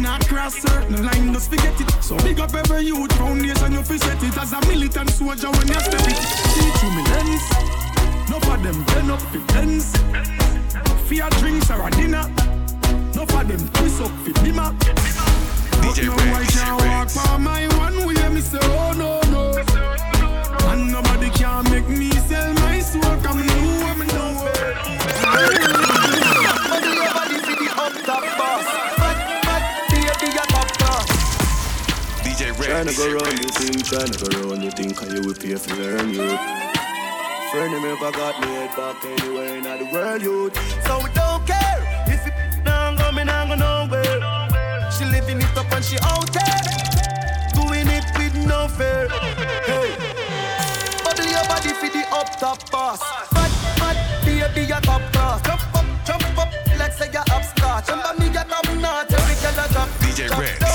Not 0.01 0.27
cross 0.27 0.55
certain 0.57 1.05
line, 1.05 1.35
just 1.35 1.51
forget 1.51 1.79
it. 1.79 1.91
So 2.03 2.17
big 2.19 2.41
up 2.41 2.55
every 2.55 2.87
youth 2.87 3.13
foundation, 3.13 3.73
you 3.73 3.83
fi 3.83 3.97
set 3.99 4.23
it 4.23 4.39
as 4.39 4.53
a 4.53 4.61
militant 4.69 5.11
soldier 5.11 5.51
when 5.51 5.69
you 5.69 5.81
step 5.81 6.09
it. 6.09 6.17
See 6.53 6.71
through 6.79 6.95
me 6.97 7.03
lens. 7.13 7.45
No 8.31 8.41
for 8.41 8.57
them 8.57 8.79
bend 8.89 9.11
up 9.11 9.21
fi 9.33 9.41
fence. 9.53 9.93
Fear 11.09 11.29
drinks 11.41 11.71
or 11.71 11.87
a 11.87 11.91
dinner. 11.91 12.25
No 13.15 13.27
for 13.27 13.45
them 13.45 13.69
twist 13.75 14.01
up 14.01 14.13
fi 14.25 14.33
dimmer. 14.45 15.25
But 15.87 16.02
no 16.02 16.16
boy 16.16 16.45
can 16.50 16.75
walk 16.83 17.14
by 17.14 17.37
my 17.38 17.69
one 17.78 17.99
way. 18.07 18.28
Me 18.28 18.40
say 18.40 18.59
oh 18.61 18.93
no 18.99 19.21
no. 19.31 19.55
And 20.71 20.90
nobody 20.90 21.31
can 21.31 21.62
make 21.71 21.88
me 21.88 22.11
sell 22.26 22.52
my 22.55 22.81
soul. 22.81 23.02
Come 23.23 23.47
know 23.47 23.95
me 23.95 24.07
know. 24.11 24.50
Bubble 26.66 26.95
your 26.99 27.12
body 27.14 27.38
for 27.38 27.55
the 27.55 27.69
up 27.78 27.95
top 28.05 28.25
boss. 28.37 28.66
Fat, 28.99 29.19
fat, 29.47 29.62
baby, 29.88 30.26
you 30.35 30.45
top 30.50 30.69
class. 30.78 31.09
DJ 32.25 32.50
Red. 32.59 32.69
Tryna 32.69 32.95
go 32.99 33.07
round 33.14 33.38
you 33.38 33.49
think, 33.49 33.76
tryna 33.87 34.16
go 34.19 34.26
round 34.49 34.62
you 34.64 34.71
think, 34.73 35.00
and 35.02 35.12
you 35.12 35.21
will 35.23 35.35
pay 35.35 35.55
for 35.55 35.75
learn 35.76 36.09
you. 36.12 36.28
Friend 37.52 37.73
of 37.75 37.81
me 37.81 37.88
ever 37.90 38.11
got 38.11 38.40
me 38.40 38.49
head 38.49 38.76
back 38.76 39.05
anywhere 39.05 39.57
in 39.57 39.62
the 39.62 39.88
world, 39.93 40.21
youth. 40.21 40.55
So 40.85 40.99
we 40.99 41.11
don't 41.14 41.47
care 41.47 41.78
if 42.09 42.26
it 42.26 42.64
down 42.64 42.97
go, 42.97 43.12
me 43.12 43.23
nah 43.23 43.47
go 43.47 43.55
nowhere. 43.55 43.96
She 44.97 45.05
living 45.05 45.43
it 45.43 45.57
up 45.59 45.71
and 45.73 45.85
she 45.85 45.99
out 46.03 46.33
there, 46.33 46.61
doing 47.53 47.87
it 47.87 48.05
with 48.17 48.35
no 48.47 48.67
fear. 48.67 49.09
Hey, 49.69 49.93
bubble 51.05 51.29
your 51.29 51.45
body 51.45 51.69
for 51.75 51.88
the 51.91 52.07
up 52.12 52.41
top 52.41 52.71
boss. 52.71 53.00
Fat, 53.29 53.50
fat, 53.76 54.25
baby, 54.25 54.62
you 54.62 54.81
top 54.81 55.03
class. 55.12 55.43
Jump 55.43 55.75
up, 55.76 55.85
jump 56.07 56.38
up, 56.38 56.50
let's 56.79 56.97
say 56.97 57.11
you 57.12 57.21
upstart. 57.31 57.87
Jump 57.87 58.09
on 58.09 58.19
me, 58.19 58.26
you 58.29 58.33
top 58.33 58.65
notch, 58.76 59.12
every 59.12 59.35
girl 59.43 59.65
a 59.65 59.69
drop. 59.71 59.88
DJ. 60.00 60.31
Red. 60.38 60.66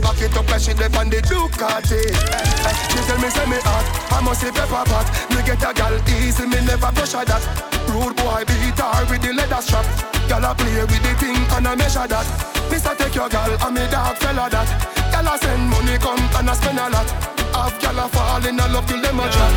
She 0.00 0.06
back 0.06 0.22
it 0.22 0.32
up 0.32 0.48
like 0.48 0.62
she 0.64 0.72
dip 0.72 0.96
on 0.96 1.10
the 1.10 1.20
Ducati. 1.20 2.00
She 2.00 3.00
tell 3.04 3.20
me 3.20 3.28
say 3.28 3.44
me 3.44 3.60
hot, 3.60 3.84
I 4.16 4.24
must 4.24 4.40
say 4.40 4.50
pepper 4.50 4.80
pot. 4.88 5.04
Me 5.28 5.44
get 5.44 5.60
a 5.60 5.76
gal 5.76 5.92
easy, 6.08 6.46
me 6.48 6.56
never 6.64 6.88
pressure 6.96 7.20
that. 7.20 7.44
Rude 7.92 8.16
boy 8.16 8.40
beat 8.48 8.80
her 8.80 9.04
with 9.12 9.20
the 9.20 9.36
leather 9.36 9.60
strap. 9.60 9.84
Gal 10.24 10.40
a 10.40 10.54
play 10.56 10.80
with 10.88 11.04
the 11.04 11.12
thing 11.20 11.36
and 11.52 11.68
I 11.68 11.76
measure 11.76 12.08
that. 12.08 12.24
Mister 12.72 12.96
take 12.96 13.14
your 13.14 13.28
gal 13.28 13.52
and 13.52 13.74
me 13.76 13.84
dog 13.92 14.16
fella 14.16 14.48
that. 14.48 14.68
Gal 15.12 15.28
a 15.28 15.36
send 15.36 15.68
money 15.68 15.98
come 16.00 16.16
and 16.16 16.48
I 16.48 16.54
spend 16.56 16.80
a 16.80 16.88
lot. 16.88 17.04
Have 17.52 17.76
gal 17.84 18.00
a 18.00 18.08
fall 18.08 18.40
in 18.40 18.56
a 18.56 18.64
love 18.72 18.88
till 18.88 19.04
them 19.04 19.20
a 19.20 19.28
drop. 19.28 19.52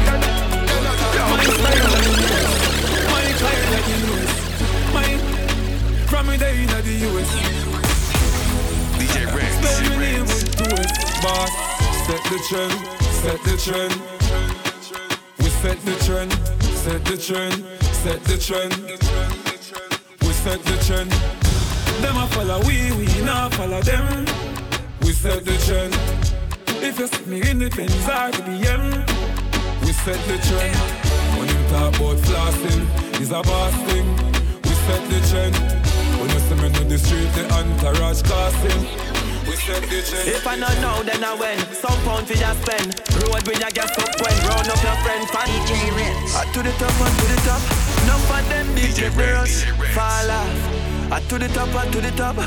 Money 3.07 3.31
clear 3.39 3.63
like 3.71 3.87
the 3.87 3.95
US. 4.11 4.31
Money 4.91 5.15
from 6.11 6.27
me 6.27 6.35
day 6.35 6.67
in 6.67 6.67
the 6.67 6.83
US. 7.15 7.72
Me 9.63 9.89
name 9.89 9.99
Red. 9.99 10.21
with 10.21 10.55
two 10.57 10.75
S. 10.75 11.23
Boss, 11.23 11.51
set 12.05 12.23
the 12.27 12.39
trend, 12.49 12.75
set 13.21 13.39
the 13.43 13.55
trend. 13.55 13.93
We 15.39 15.49
set 15.63 15.79
the 15.87 15.95
trend, 16.03 16.31
set 16.83 17.05
the 17.05 17.17
trend, 17.17 17.63
set 18.03 18.23
the 18.25 18.37
trend. 18.37 18.73
We 20.21 20.33
set 20.33 20.61
the 20.63 20.77
trend. 20.85 21.11
Them 22.01 22.17
a 22.17 22.27
follow 22.27 22.59
we, 22.67 22.91
we 22.97 23.07
not 23.21 23.53
follow 23.53 23.81
them. 23.81 24.25
We 25.01 25.13
set 25.13 25.45
the 25.45 25.57
trend. 25.65 25.93
If 26.83 26.99
you 26.99 27.07
see 27.07 27.25
me 27.25 27.49
in 27.49 27.59
the 27.59 27.69
Benz 27.69 27.93
or 28.03 28.31
the 28.35 28.43
BM, 28.43 28.83
we 29.85 29.93
set 29.93 30.19
the 30.27 30.37
trend. 30.43 30.75
When 31.39 31.47
you 31.47 31.69
talk 31.69 31.95
about 31.95 32.17
flossing, 32.27 33.21
it's 33.21 33.31
a 33.31 33.41
boss 33.41 33.73
thing. 33.87 34.07
We 34.63 34.73
set 34.85 35.03
the 35.09 35.19
trend. 35.29 35.55
When 36.19 36.29
you 36.29 36.39
see 36.39 36.55
me 36.55 36.81
in 36.81 36.89
the 36.89 36.97
street, 36.97 37.31
the 37.35 37.49
entourage 37.53 38.21
casting. 38.23 39.12
We 39.47 39.55
set 39.55 39.81
the 39.83 39.99
trend. 40.01 40.29
If 40.29 40.47
I 40.47 40.55
not 40.55 40.75
know, 40.79 41.03
then 41.03 41.23
I 41.23 41.35
win. 41.35 41.59
Some 41.73 41.99
pound 42.07 42.27
for 42.27 42.37
your 42.37 42.55
spend. 42.63 42.95
Road 43.19 43.43
with 43.47 43.59
your 43.59 43.71
gas 43.71 43.91
up 43.99 44.11
when 44.23 44.35
round 44.47 44.67
up 44.71 44.79
your 44.79 44.97
friend. 45.03 45.23
Fan. 45.29 45.47
DJ 45.47 45.91
Ritz. 45.95 46.35
I 46.35 46.45
to 46.53 46.59
the 46.63 46.71
top, 46.79 46.95
I 47.01 47.09
to 47.11 47.25
the 47.27 47.39
top. 47.43 47.61
Enough 48.03 48.31
of 48.31 48.43
them 48.49 48.67
DJ 48.75 48.87
DJ 48.87 49.17
Red, 49.17 49.35
girls 49.35 49.63
DJ 49.63 49.79
Red. 49.79 49.91
fall 49.91 50.31
off. 50.31 51.11
I 51.11 51.19
to 51.27 51.35
the 51.39 51.47
top, 51.49 51.75
I 51.75 51.91
to 51.91 51.99
the 52.01 52.11
top. 52.11 52.37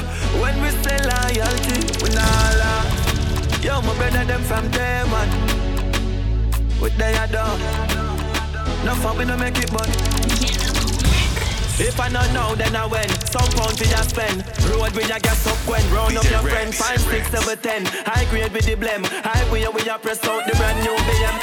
When 0.40 0.54
we 0.62 0.70
say 0.82 0.98
loyalty, 1.04 1.76
we 2.02 2.08
not 2.16 2.52
laugh. 2.60 3.64
Yo, 3.64 3.80
my 3.82 3.94
brother, 3.96 4.24
them 4.24 4.42
from 4.42 4.70
day 4.70 5.02
one. 5.10 5.30
With 6.80 6.96
their 6.96 7.26
dog. 7.28 7.60
No 8.84 8.94
fun, 8.94 9.18
we 9.18 9.24
no 9.24 9.36
make 9.36 9.58
it, 9.58 9.70
but. 9.72 10.65
If 11.78 12.00
I 12.00 12.08
not 12.08 12.32
know, 12.32 12.54
then 12.54 12.74
I 12.74 12.86
win. 12.86 13.08
Some 13.28 13.52
pound 13.52 13.76
for 13.76 13.84
your 13.84 14.04
spend. 14.08 14.40
Road 14.72 14.96
with 14.96 15.08
your 15.08 15.20
gas 15.20 15.46
up 15.46 15.60
when 15.68 15.84
round 15.92 16.16
up 16.16 16.24
your 16.24 16.40
friend. 16.40 16.74
Five, 16.74 17.00
six, 17.04 17.28
seven, 17.28 17.58
ten. 17.58 17.84
High 18.08 18.24
grade 18.32 18.52
with 18.52 18.64
the 18.64 18.76
blem. 18.76 19.04
High 19.04 19.44
way 19.52 19.68
we 19.68 19.84
a 19.84 19.98
press 19.98 20.24
out 20.24 20.46
the 20.48 20.56
brand 20.56 20.80
new 20.80 20.96
BM. 21.04 21.36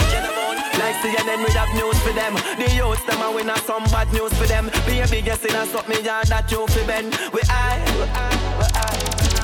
Like 0.81 0.97
CNN, 1.05 1.45
we 1.45 1.53
have 1.53 1.69
news 1.77 1.97
for 2.01 2.13
them. 2.17 2.33
The 2.57 2.65
youths 2.73 3.05
them 3.05 3.21
a 3.21 3.29
win 3.29 3.49
a 3.49 3.57
some 3.61 3.85
bad 3.93 4.11
news 4.11 4.33
for 4.33 4.47
them. 4.49 4.73
Be 4.89 4.99
a 4.99 5.07
biggest 5.07 5.45
in 5.45 5.53
a 5.53 5.65
stop 5.69 5.87
me 5.87 6.01
yard 6.01 6.25
that 6.33 6.49
you 6.49 6.65
fi 6.65 6.81
bend. 6.87 7.13
We 7.29 7.41
I, 7.45 7.77
we 7.93 8.05
I, 8.09 8.33
we 8.57 8.65
I. 8.73 8.89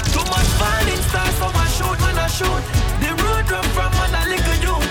Too 0.10 0.25
much 0.25 0.49
falling 0.58 1.02
stars 1.06 1.36
from 1.38 1.54
a 1.54 1.65
shoot, 1.78 1.99
man 2.02 2.17
a 2.17 2.28
shoot. 2.34 2.63
The 2.97 3.13
road 3.13 3.45
run 3.45 3.67
from 3.78 3.93
man 3.93 4.13
a 4.17 4.21
little 4.25 4.58
youth. 4.58 4.89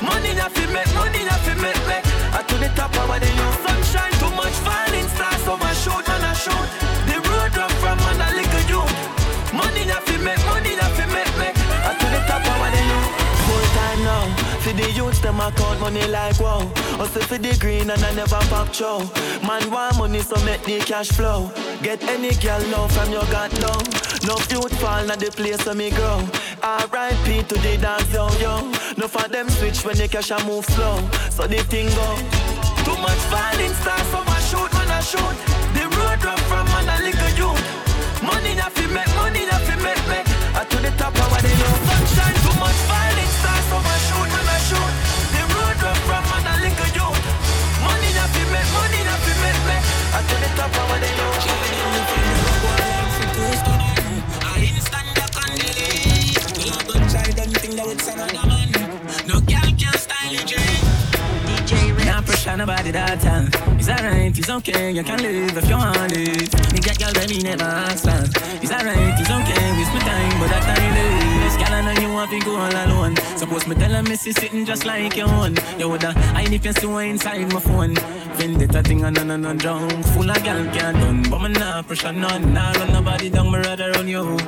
Money 0.00 0.32
na 0.40 0.48
fi 0.48 0.64
make, 0.72 0.88
money 0.96 1.22
na 1.28 1.36
fi 1.44 1.52
make, 1.60 1.84
make. 1.86 2.13
To 2.54 2.60
the 2.60 2.68
top 2.76 2.96
of 2.96 3.20
the 3.20 3.26
youth. 3.26 3.66
Sunshine, 3.66 4.12
too 4.12 4.30
much 4.36 4.52
falling 4.62 5.08
stars, 5.08 5.42
so 5.42 5.54
I 5.60 5.72
shoot 5.74 6.08
and 6.08 6.24
I 6.24 6.34
shoot. 6.34 6.93
For 14.64 14.72
the 14.72 14.90
youths 14.92 15.20
them 15.20 15.38
account 15.40 15.78
money 15.78 16.06
like 16.08 16.40
wow. 16.40 16.64
Hustle 16.96 17.22
for 17.22 17.36
the 17.36 17.54
green 17.60 17.90
and 17.90 18.02
I 18.02 18.12
never 18.14 18.40
pop 18.48 18.72
chow. 18.72 18.98
Man 19.46 19.70
want 19.70 19.98
money 19.98 20.20
so 20.20 20.36
make 20.44 20.64
the 20.64 20.78
cash 20.80 21.10
flow. 21.12 21.52
Get 21.82 22.02
any 22.04 22.32
girl 22.40 22.62
now 22.72 22.88
from 22.88 23.12
your 23.12 23.26
got 23.28 23.52
down. 23.60 23.84
No 24.24 24.40
youth 24.48 24.72
fall 24.80 25.04
na 25.04 25.16
the 25.16 25.30
place 25.36 25.64
where 25.66 25.74
me 25.74 25.90
grow. 25.90 26.24
R.I.P. 26.62 27.44
to 27.44 27.56
the 27.60 27.76
dance 27.76 28.08
yo 28.14 28.24
yo. 28.40 28.54
No 28.96 29.06
for 29.06 29.28
them 29.28 29.50
switch 29.50 29.84
when 29.84 29.96
the 29.98 30.08
cash 30.08 30.30
a 30.30 30.38
move 30.48 30.64
slow. 30.64 30.96
So 31.28 31.46
the 31.46 31.60
thing 31.68 31.92
go. 31.92 32.08
Too 32.88 32.96
much 33.04 33.20
falling 33.28 33.74
stars 33.84 34.08
so 34.08 34.20
I 34.24 34.40
shoot 34.48 34.70
man 34.72 34.90
I 34.96 35.00
shoot. 35.04 35.36
The 35.76 35.84
road 35.92 36.24
run 36.24 36.40
from 36.48 36.64
man 36.72 36.88
a 36.88 36.96
little 37.04 37.32
youth. 37.36 37.64
Money 38.24 38.56
fi 38.56 38.86
make, 38.88 39.12
money 39.20 39.44
fi 39.44 39.76
make, 39.84 40.04
make. 40.08 40.28
I 40.56 40.64
to 40.64 40.78
the 40.80 40.90
top 40.96 41.12
of 41.12 41.28
what 41.28 41.42
they 41.44 41.52
know. 41.52 41.74
Sunshine 41.84 42.36
too 42.40 42.56
much 42.58 42.80
falling 42.88 43.13
nobody 62.66 62.90
that 62.92 63.20
time. 63.20 63.48
It's 63.78 63.88
alright, 63.88 64.38
it's 64.38 64.48
okay, 64.48 64.90
you 64.90 65.04
can 65.04 65.20
live 65.20 65.56
if 65.56 65.68
you 65.68 65.76
want 65.76 66.12
it. 66.12 66.72
Me 66.72 66.78
get 66.80 66.98
girl 66.98 67.12
baby 67.12 67.42
never 67.42 67.64
ask 67.64 68.04
that. 68.04 68.28
It's 68.62 68.72
alright, 68.72 69.20
it's 69.20 69.30
okay, 69.30 69.64
waste 69.76 69.92
my 69.92 70.00
time, 70.00 70.40
but 70.40 70.48
that 70.48 70.64
time 70.64 70.96
is. 70.96 71.56
Girl, 71.60 71.74
I 71.74 71.80
know 71.84 72.00
you 72.00 72.12
want 72.12 72.30
to 72.30 72.38
go 72.40 72.56
all 72.56 72.76
alone. 72.84 73.16
Suppose 73.36 73.66
me 73.66 73.74
tell 73.74 73.92
her 73.92 74.02
missy 74.02 74.32
sitting 74.32 74.64
just 74.64 74.86
like 74.86 75.16
your 75.16 75.28
own. 75.28 75.56
You 75.78 75.88
woulda 75.88 76.12
hide 76.32 76.52
if 76.52 76.64
you 76.64 76.72
see 76.72 77.08
inside 77.10 77.52
my 77.52 77.60
phone. 77.60 77.94
Vendetta 78.36 78.82
thing 78.82 79.04
and 79.04 79.18
on 79.18 79.56
drunk. 79.56 80.04
Full 80.06 80.30
of 80.30 80.44
girl 80.44 80.64
can't 80.72 80.96
done, 80.98 81.22
but 81.30 81.40
me 81.42 81.48
not 81.50 81.86
pressure 81.86 82.12
none. 82.12 82.52
Nah 82.52 82.72
run 82.72 82.92
nobody 82.92 83.30
down, 83.30 83.50
me 83.52 83.58
rather 83.58 83.92
run 83.92 84.08
you. 84.08 84.38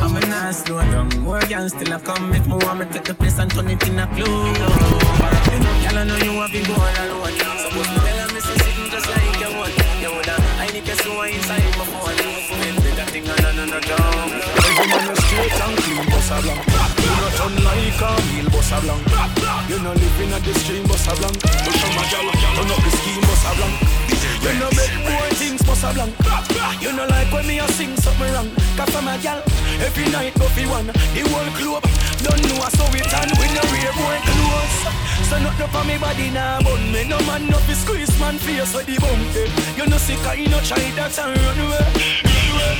I'm 0.00 0.16
a 0.16 0.20
not 0.26 0.54
slow 0.54 0.80
down. 0.80 1.08
More 1.20 1.40
girl 1.40 1.68
still 1.68 1.92
a 1.92 1.98
come 1.98 2.32
if 2.34 2.46
me 2.46 2.54
want 2.54 2.78
me 2.80 2.86
take 2.86 3.04
the 3.04 3.14
place 3.14 3.38
and 3.38 3.50
turn 3.50 3.68
it 3.68 3.86
in 3.86 3.98
a 3.98 4.06
club. 4.06 4.56
Girl, 4.56 5.98
I 5.98 6.04
know 6.04 6.16
you 6.16 6.34
want 6.34 6.52
to 6.52 6.62
go 6.62 6.74
all 6.74 6.96
alone. 7.02 7.32
Suppose 7.62 7.88
me 7.90 7.98
tell 8.04 8.18
her 8.22 8.34
missy 8.34 8.54
sitting 8.62 8.90
just 8.90 9.08
like 9.10 9.40
your 9.40 9.50
own. 9.50 9.70
You 10.00 10.10
woulda 10.14 10.36
hide 10.58 10.74
if 10.74 10.86
you 10.86 10.94
see 10.94 11.34
inside 11.36 11.76
my 11.76 11.84
phone. 11.90 12.18
Vendetta 12.58 13.04
thing 13.10 13.28
and 13.28 13.60
on 13.60 13.80
drunk. 13.80 14.32
Every 14.62 14.86
man 14.86 15.10
is 15.10 15.18
straight 15.24 15.60
and 15.60 15.76
clean, 15.78 16.04
boss 16.10 16.30
a 16.30 16.71
not 17.50 17.64
like 17.64 17.98
a 17.98 18.10
wheel, 18.30 18.46
boss 18.50 18.70
a 18.70 18.78
blank. 18.80 19.02
You 19.68 19.78
no 19.82 19.92
living 19.92 20.32
at 20.32 20.42
the 20.44 20.54
stream, 20.62 20.86
boss 20.86 21.06
a 21.10 21.12
blank. 21.18 21.38
Push 21.42 21.82
on 21.82 21.92
my 21.98 22.04
gal, 22.06 22.28
turn 22.30 22.70
up 22.70 22.78
the 22.78 22.90
scheme, 22.94 23.22
boss 23.26 23.44
a 23.46 23.50
blank. 23.58 23.76
You 24.42 24.52
no 24.58 24.68
make 24.78 24.96
boy 25.02 25.28
things, 25.34 25.62
boss 25.62 25.82
a 25.82 25.90
blank. 25.92 26.14
You 26.78 26.92
no 26.92 27.06
like 27.06 27.32
when 27.32 27.46
me 27.46 27.58
a 27.58 27.66
sing 27.74 27.96
something 27.96 28.30
wrong. 28.32 28.50
Cause 28.76 28.94
I'm 28.94 29.08
a 29.08 29.18
gal, 29.18 29.42
every 29.82 30.06
night 30.10 30.34
fi 30.38 30.66
one. 30.70 30.86
The 30.86 31.22
whole 31.30 31.50
club 31.58 31.84
don't 32.22 32.42
know 32.46 32.62
so 32.70 32.84
we 32.94 33.00
turn 33.10 33.30
when 33.38 33.50
no 33.54 33.62
wear 33.74 33.92
boy 33.98 34.18
clothes. 34.22 34.76
So 35.26 35.38
nothing 35.42 35.70
for 35.72 35.84
me 35.84 35.98
body 35.98 36.30
now, 36.30 36.60
nah, 36.60 36.62
bun 36.62 36.92
me 36.92 37.08
no 37.08 37.18
man 37.26 37.48
no 37.48 37.58
fi 37.66 37.74
squeeze 37.74 38.14
man 38.20 38.38
face 38.38 38.74
with 38.74 38.86
the 38.86 38.98
bump. 39.02 39.34
You 39.76 39.86
no 39.90 39.98
sick, 39.98 40.22
I 40.26 40.46
no 40.46 40.60
try 40.60 40.84
that 40.94 41.18
and 41.18 41.34
run 41.42 41.58
away. 41.58 41.86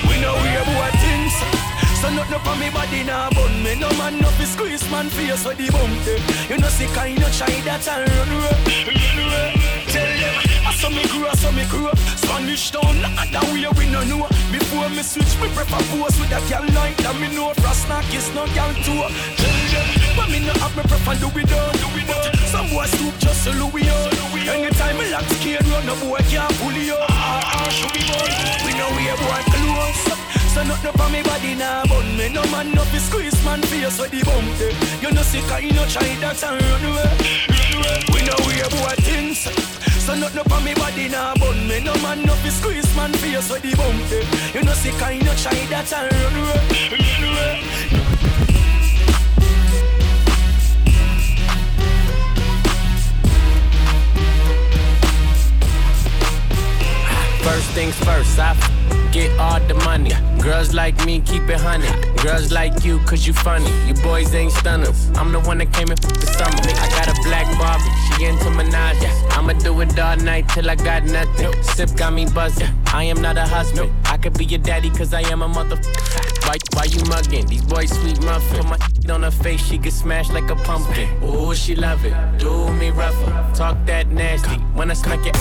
We 0.07 0.21
no 0.21 0.35
wear 0.39 0.63
boy 0.71 0.91
things. 1.03 1.72
So 2.03 2.11
nothing 2.11 2.43
for 2.43 2.57
me 2.59 2.69
body 2.75 3.05
now 3.05 3.31
bun 3.31 3.63
me. 3.63 3.79
No 3.79 3.87
man 3.95 4.19
no 4.19 4.27
fi 4.35 4.43
squeeze 4.43 4.83
man 4.91 5.07
face 5.09 5.47
with 5.47 5.57
the 5.57 5.71
bump. 5.71 6.03
You 6.51 6.59
know 6.59 6.67
see 6.67 6.91
kind 6.91 7.15
no 7.15 7.31
try 7.31 7.55
that 7.63 7.87
and 7.87 8.11
run 8.11 8.31
away 8.43 8.91
Run 8.91 9.19
away 9.23 9.55
Tell 9.87 10.11
them 10.19 10.35
I 10.67 10.75
saw 10.75 10.91
me 10.91 11.07
grow, 11.07 11.31
I 11.31 11.35
saw 11.39 11.55
me 11.55 11.63
grow. 11.71 11.95
Spanish 12.19 12.75
town, 12.75 12.99
and 13.07 13.31
that 13.31 13.47
way 13.55 13.71
we 13.79 13.87
no 13.87 14.03
know. 14.03 14.27
Before 14.51 14.91
me 14.91 15.03
switch, 15.07 15.31
me 15.39 15.47
prefer 15.55 15.79
pose 15.95 16.19
with 16.19 16.35
a 16.35 16.43
girl 16.51 16.67
like 16.75 16.99
that. 17.07 17.15
Me 17.23 17.31
know 17.31 17.55
frost 17.63 17.87
knock 17.87 18.11
is 18.11 18.27
no 18.35 18.51
girl 18.51 18.75
too 18.83 19.07
Tell 19.39 19.59
them, 19.71 19.87
but 20.19 20.27
me 20.27 20.43
no 20.43 20.51
have 20.59 20.75
me 20.75 20.83
prefer 20.83 21.15
do 21.23 21.31
it 21.39 21.47
down 21.47 21.71
Do 21.79 21.87
it 22.03 22.07
down 22.11 22.35
Some 22.51 22.67
boy 22.75 22.91
stoop 22.91 23.15
just 23.23 23.47
to 23.47 23.55
Louis 23.55 23.87
on 23.87 24.11
Anytime 24.43 24.99
me 24.99 25.07
lock 25.15 25.23
skin 25.39 25.63
run, 25.71 25.87
no 25.87 25.95
boy 26.03 26.19
can't 26.27 26.51
pull 26.59 26.75
you 26.75 26.99
Ah, 26.99 27.63
ah, 27.63 27.69
should 27.71 27.95
be 27.95 28.03
born 28.11 28.27
We 28.67 28.75
know 28.75 28.91
we 28.99 29.07
a 29.07 29.15
boy 29.23 29.43
close 29.55 30.13
so 30.53 30.63
nothing 30.65 30.93
for 30.93 31.09
me 31.09 31.23
body 31.23 31.55
now 31.55 31.85
bun 31.87 32.17
me. 32.17 32.29
No 32.29 32.43
man 32.53 32.73
no 32.73 32.83
fi 32.85 32.99
squeeze 32.99 33.45
man 33.45 33.63
face 33.63 33.99
with 33.99 34.11
the 34.11 34.23
bump. 34.23 35.03
You 35.03 35.11
know 35.13 35.23
sick 35.23 35.51
I 35.51 35.65
no 35.71 35.85
try 35.87 36.09
that 36.21 36.43
and 36.45 36.61
run 36.61 36.85
away 36.91 37.11
Run 37.49 37.73
away. 37.79 37.99
We 38.13 38.21
know 38.27 38.39
we 38.47 38.61
a 38.61 38.69
boy 38.69 38.95
things. 39.01 39.41
So 40.05 40.15
nothing 40.15 40.45
for 40.45 40.61
me 40.61 40.75
body 40.75 41.09
now 41.09 41.35
bun 41.37 41.69
me. 41.69 41.81
No 41.81 41.95
man 42.05 42.23
no 42.23 42.35
fi 42.43 42.51
squeeze 42.51 42.95
man 42.97 43.13
face 43.15 43.51
with 43.51 43.63
the 43.63 43.73
bump. 43.77 44.55
You 44.55 44.63
know 44.63 44.75
sick 44.75 45.01
I 45.03 45.19
no 45.19 45.33
try 45.35 45.57
that 45.73 45.93
and 45.93 46.13
run 46.21 46.37
away 46.41 46.61
Run 47.01 47.25
away 47.33 48.12
First 57.53 57.71
things 57.73 57.95
first, 57.97 58.39
I 58.39 58.53
f- 58.53 59.13
get 59.13 59.39
all 59.39 59.61
the 59.61 59.75
money. 59.85 60.13
Girls 60.41 60.73
like 60.73 60.97
me, 61.05 61.21
keep 61.21 61.43
it 61.51 61.61
honey. 61.61 61.87
Girls 62.23 62.51
like 62.51 62.83
you, 62.83 62.99
cause 63.01 63.27
you 63.27 63.35
funny. 63.35 63.71
You 63.87 63.93
boys 64.03 64.35
ain't 64.35 64.53
stunners. 64.53 65.11
I'm 65.17 65.33
the 65.33 65.41
one 65.41 65.59
that 65.59 65.71
came 65.71 65.91
in 65.91 65.99
for 65.99 66.09
summer. 66.33 66.63
I 66.81 66.89
got 66.97 67.09
a 67.13 67.23
black 67.29 67.47
Barbie, 67.59 67.93
she 68.17 68.25
into 68.25 68.47
Minaj. 68.57 68.97
I'ma 69.37 69.53
do 69.53 69.79
it 69.83 69.99
all 69.99 70.17
night 70.17 70.49
till 70.49 70.71
I 70.71 70.77
got 70.77 71.05
nothing. 71.05 71.63
Sip 71.63 71.95
got 71.95 72.15
me 72.15 72.25
buzzing. 72.25 72.71
I 72.87 73.05
am 73.05 73.21
not 73.21 73.37
a 73.37 73.45
husband. 73.45 73.93
I 74.07 74.17
could 74.17 74.39
be 74.39 74.47
your 74.47 74.61
daddy, 74.61 74.89
cause 74.89 75.13
I 75.13 75.21
am 75.31 75.43
a 75.43 75.47
motherfucker. 75.47 76.49
Why, 76.49 76.57
why 76.73 76.85
you 76.85 77.05
mugging? 77.05 77.49
These 77.49 77.65
boys 77.65 77.91
sweet 77.91 78.25
muffin. 78.25 78.65
Put 78.65 78.67
my 78.67 79.13
on 79.13 79.25
her 79.25 79.31
face, 79.31 79.61
she 79.61 79.77
get 79.77 79.93
smashed 79.93 80.33
like 80.33 80.49
a 80.49 80.57
pumpkin. 80.57 81.23
Ooh, 81.23 81.55
she 81.55 81.75
love 81.75 82.03
it. 82.07 82.15
Do 82.39 82.73
me 82.73 82.89
rougher. 82.89 83.53
Talk 83.55 83.77
that 83.85 84.09
nasty. 84.09 84.57
When 84.73 84.91
I 84.91 84.95
smack 84.95 85.27
it, 85.27 85.37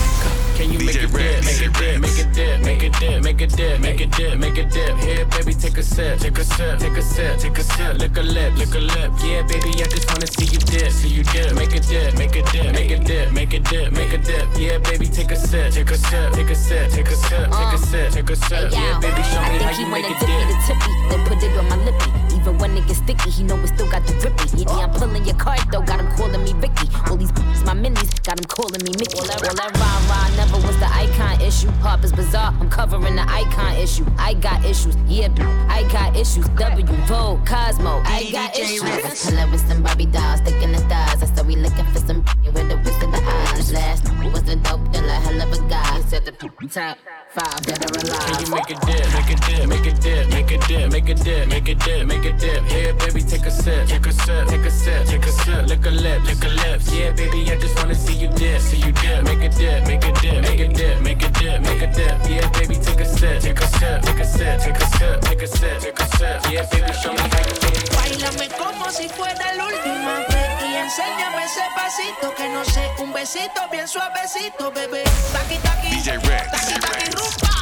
can 0.54 0.72
you 0.72 0.78
make 0.78 0.96
it 0.96 1.10
dip? 1.12 1.44
Make 1.44 1.60
it 1.60 1.72
dip, 1.72 2.00
make 2.00 2.18
it 2.18 2.32
dip, 2.32 2.60
make 2.62 2.82
it 2.82 2.92
dip, 2.98 3.22
make 3.22 3.40
it 3.40 3.52
dip, 3.56 3.80
make 3.80 4.00
it 4.00 4.10
dip, 4.12 4.38
make 4.38 4.58
it 4.58 4.70
dip. 4.70 4.96
Here, 4.98 5.24
baby, 5.26 5.54
take 5.54 5.78
a 5.78 5.82
sip, 5.82 6.18
take 6.18 6.38
a 6.38 6.44
sip, 6.44 6.78
take 6.78 6.96
a 6.96 7.02
sip, 7.02 7.38
take 7.38 7.58
a 7.58 7.62
sip. 7.62 7.98
Lick 7.98 8.16
a 8.16 8.22
lip, 8.22 8.56
lick 8.56 8.74
a 8.74 8.78
lip. 8.78 9.10
Yeah, 9.24 9.42
baby, 9.42 9.70
I 9.82 9.86
just 9.88 10.08
wanna 10.10 10.26
see 10.26 10.46
you 10.46 10.58
dip, 10.58 10.90
see 10.92 11.08
you 11.08 11.22
dip. 11.24 11.54
Make 11.54 11.74
it 11.74 11.86
dip, 11.88 12.14
make 12.16 12.36
it 12.36 12.46
dip, 12.52 12.72
make 12.72 12.90
it 12.90 13.04
dip, 13.04 13.32
make 13.32 13.54
it 13.54 13.64
dip, 13.64 13.92
make 13.92 14.12
it 14.12 14.24
dip. 14.24 14.46
Yeah, 14.56 14.78
baby, 14.78 15.06
take 15.06 15.30
a 15.30 15.36
sip, 15.36 15.72
take 15.72 15.90
a 15.90 15.96
sip, 15.96 16.32
take 16.32 16.50
a 16.50 16.54
sip, 16.54 16.90
take 16.90 17.08
a 17.08 17.16
sip, 17.16 17.50
take 17.50 17.72
a 17.72 17.78
sip, 17.78 18.12
take 18.12 18.30
a 18.30 18.36
sip. 18.36 18.72
Yeah, 18.72 18.98
baby, 19.00 19.22
show 19.22 19.40
me 19.42 19.56
I 19.56 19.62
how 19.62 19.68
think 19.68 19.76
he 19.76 19.82
you 19.82 19.90
wanna 19.90 20.02
make 20.02 20.10
it 20.10 20.18
dip 20.20 20.28
me 20.28 20.44
the 20.48 20.56
tippy, 20.66 20.92
then 21.10 21.26
put 21.26 21.42
it 21.42 21.56
on 21.58 21.68
my 21.68 21.76
lippy. 21.84 22.21
Even 22.42 22.58
when 22.58 22.76
it 22.76 22.84
gets 22.88 22.98
sticky, 22.98 23.30
he 23.30 23.44
know 23.44 23.56
it 23.58 23.68
still 23.68 23.88
got 23.88 24.04
the 24.04 24.14
grippy. 24.18 24.58
Yeah, 24.58 24.86
I'm 24.86 24.90
pulling 24.90 25.24
your 25.24 25.36
card 25.36 25.60
though, 25.70 25.80
got 25.80 26.00
him 26.00 26.10
calling 26.16 26.42
me 26.42 26.52
Vicky. 26.54 26.90
All 27.06 27.16
these 27.16 27.30
b****s, 27.30 27.62
my 27.64 27.72
minis, 27.72 28.10
got 28.24 28.40
him 28.40 28.46
calling 28.50 28.82
me 28.82 28.90
Mickey. 28.98 29.20
All 29.20 29.26
that, 29.26 29.46
all 29.46 29.54
that 29.54 29.70
rah 29.78 30.02
rah 30.10 30.26
never 30.34 30.58
was 30.66 30.76
the 30.82 30.90
icon 30.90 31.40
issue. 31.40 31.70
Pop 31.82 32.02
is 32.02 32.10
bizarre, 32.10 32.52
I'm 32.58 32.68
covering 32.68 33.14
the 33.14 33.22
icon 33.30 33.76
issue. 33.76 34.04
I 34.18 34.34
got 34.34 34.64
issues, 34.64 34.96
yeah, 35.06 35.30
I 35.70 35.86
got 35.92 36.16
issues. 36.16 36.48
W, 36.48 36.84
Vogue, 37.06 37.46
Cosmo, 37.46 38.02
I 38.04 38.28
got 38.32 38.58
issues. 38.58 38.82
Riz. 38.82 39.30
Pull 39.30 39.38
up 39.38 39.50
with 39.52 39.68
some 39.68 39.82
Barbie 39.84 40.06
dolls, 40.06 40.40
sticking 40.40 40.72
the 40.72 40.78
stars. 40.78 41.22
I 41.22 41.26
said 41.26 41.46
we 41.46 41.54
looking 41.54 41.86
for 41.94 42.00
some 42.00 42.24
with 42.42 42.68
the 42.68 42.76
whisk 42.82 43.02
in 43.04 43.10
the 43.12 43.22
eyes. 43.22 43.72
Last 43.72 44.04
night 44.12 44.32
was 44.32 44.42
a 44.48 44.56
dope 44.56 44.90
dealer, 44.90 45.14
hell 45.22 45.40
of 45.40 45.52
a 45.52 45.68
guy. 45.68 45.96
He 45.96 46.02
said 46.10 46.24
the 46.24 46.32
top 46.32 46.98
five 47.30 47.62
that 47.66 47.86
are 47.86 47.94
alive. 48.02 48.26
Can 48.26 48.46
you 48.46 48.50
make 48.50 48.70
it 48.70 48.80
dip, 48.82 49.06
make 49.14 49.30
it 49.30 49.40
dip, 49.46 49.68
make 49.68 49.86
it 49.86 50.00
dip, 50.02 50.28
make 50.28 50.50
it 50.50 50.60
dip, 50.66 50.90
make 50.90 51.08
it 51.08 51.22
dip, 51.22 51.48
make 51.48 51.68
it 51.68 51.78
dip, 51.78 52.06
make 52.06 52.24
it 52.24 52.31
dip. 52.32 52.64
Here, 52.64 52.94
baby, 52.94 53.22
take 53.22 53.46
a 53.46 53.50
sip, 53.50 53.86
take 53.88 54.06
a 54.06 54.12
sip, 54.12 54.46
take 54.48 54.66
a 54.66 54.70
sip, 54.70 55.06
take 55.06 55.24
a 55.26 55.32
sip. 55.32 55.66
Lick 55.68 55.86
a 55.86 55.90
lip, 55.90 56.24
lick 56.24 56.44
a 56.44 56.48
lips. 56.48 56.92
Yeah, 56.92 57.12
baby, 57.12 57.50
I 57.50 57.56
just 57.56 57.76
wanna 57.76 57.94
see 57.94 58.14
you 58.14 58.28
dip, 58.28 58.60
see 58.60 58.78
you 58.78 58.92
dip. 58.92 59.24
Make 59.24 59.42
it 59.42 59.56
dip, 59.56 59.86
make 59.86 60.04
it 60.04 60.14
dip, 60.20 60.42
make 60.42 60.60
it 60.60 60.74
dip, 60.74 61.00
make 61.02 61.22
it 61.22 61.32
dip, 61.34 61.60
make 61.62 61.82
it 61.82 61.92
dip. 61.94 62.14
Yeah, 62.28 62.48
baby, 62.58 62.76
take 62.76 63.00
a 63.00 63.06
sip, 63.06 63.40
take 63.42 63.60
a 63.60 63.66
sip, 63.66 64.02
take 64.02 64.20
a 64.20 64.24
sip, 64.24 64.60
take 64.60 64.80
a 64.80 64.86
sip, 64.86 65.20
take 65.22 65.42
a 65.42 65.46
sip, 65.46 65.80
take 65.80 66.00
a 66.00 66.06
sip. 66.16 66.52
Yeah, 66.52 66.66
baby, 66.70 66.92
show 67.00 67.12
me 67.12 67.18
how 67.18 67.42
you 67.48 67.56
make 67.62 67.78
it. 67.78 67.90
Bailame 67.96 68.48
como 68.58 68.90
si 68.90 69.08
fuera 69.08 69.54
la 69.54 69.64
última 69.64 70.18
vez 70.28 70.50
y 70.68 70.74
enséñame 70.76 71.44
ese 71.44 71.64
pasito 71.74 72.34
que 72.36 72.48
no 72.48 72.64
sé, 72.64 72.90
un 72.98 73.12
besito 73.12 73.60
bien 73.70 73.86
suavecito, 73.88 74.70
bebé. 74.72 75.04
Taqui 75.32 75.56
taqui, 75.58 75.88
DJ 75.96 76.18
Rex. 76.18 76.50
taqui 76.50 76.80
taqui 76.80 77.10
rumba. 77.16 77.61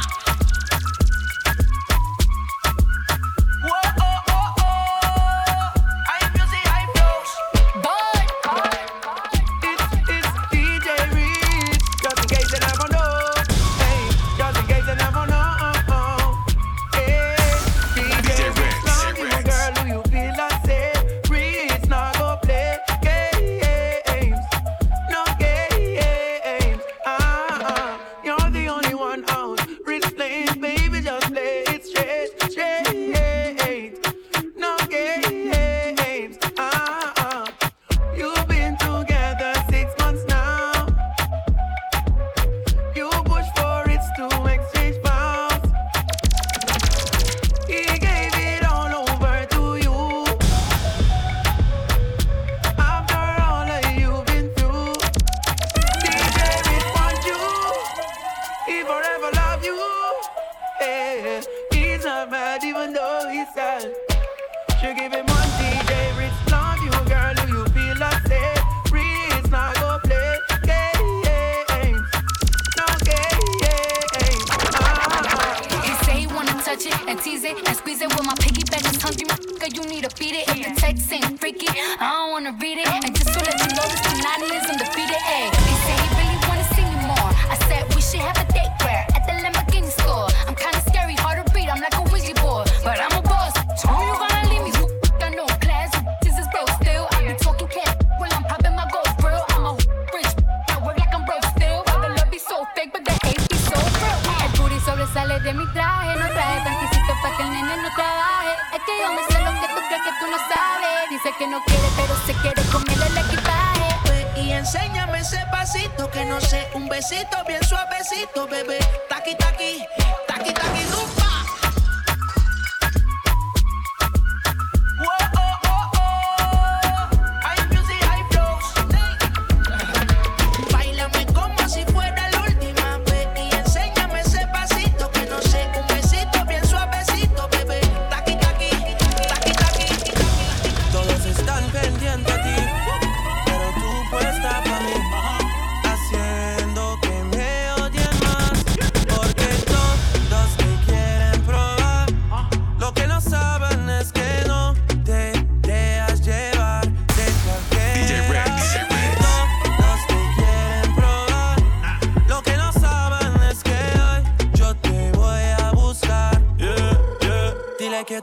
traje, 105.73 106.15
no 106.15 106.27
traje 106.27 106.61
tanquisito 106.63 107.13
para 107.21 107.37
que 107.37 107.43
el 107.43 107.51
nene 107.51 107.77
no 107.77 107.89
trabaje. 107.95 108.53
Es 108.73 108.81
que 108.85 108.93
yo 109.01 109.11
me 109.13 109.23
sé 109.23 109.39
lo 109.39 109.51
que 109.61 109.67
tú 109.73 109.81
crees 109.87 110.03
que 110.03 110.13
tú 110.19 110.31
no 110.31 110.37
sabes. 110.37 111.09
Dice 111.09 111.29
que 111.37 111.47
no 111.47 111.63
quiere, 111.63 111.87
pero 111.95 112.15
se 112.25 112.33
quiere 112.41 112.61
comer 112.71 112.97
el 113.07 113.17
equipaje. 113.17 113.99
Ve 114.05 114.41
y 114.41 114.51
enséñame 114.51 115.19
ese 115.19 115.43
pasito 115.51 116.09
que 116.11 116.25
no 116.25 116.39
sé, 116.41 116.69
un 116.73 116.87
besito 116.87 117.37
bien 117.47 117.63
suavecito, 117.63 118.47
bebé. 118.47 118.79
Taqui, 119.09 119.35
taqui, 119.35 119.85
taqui, 120.27 120.53
taqui, 120.53 120.83
tú. 120.91 121.20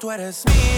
What 0.08 0.20
eres 0.20 0.42
mía. 0.46 0.77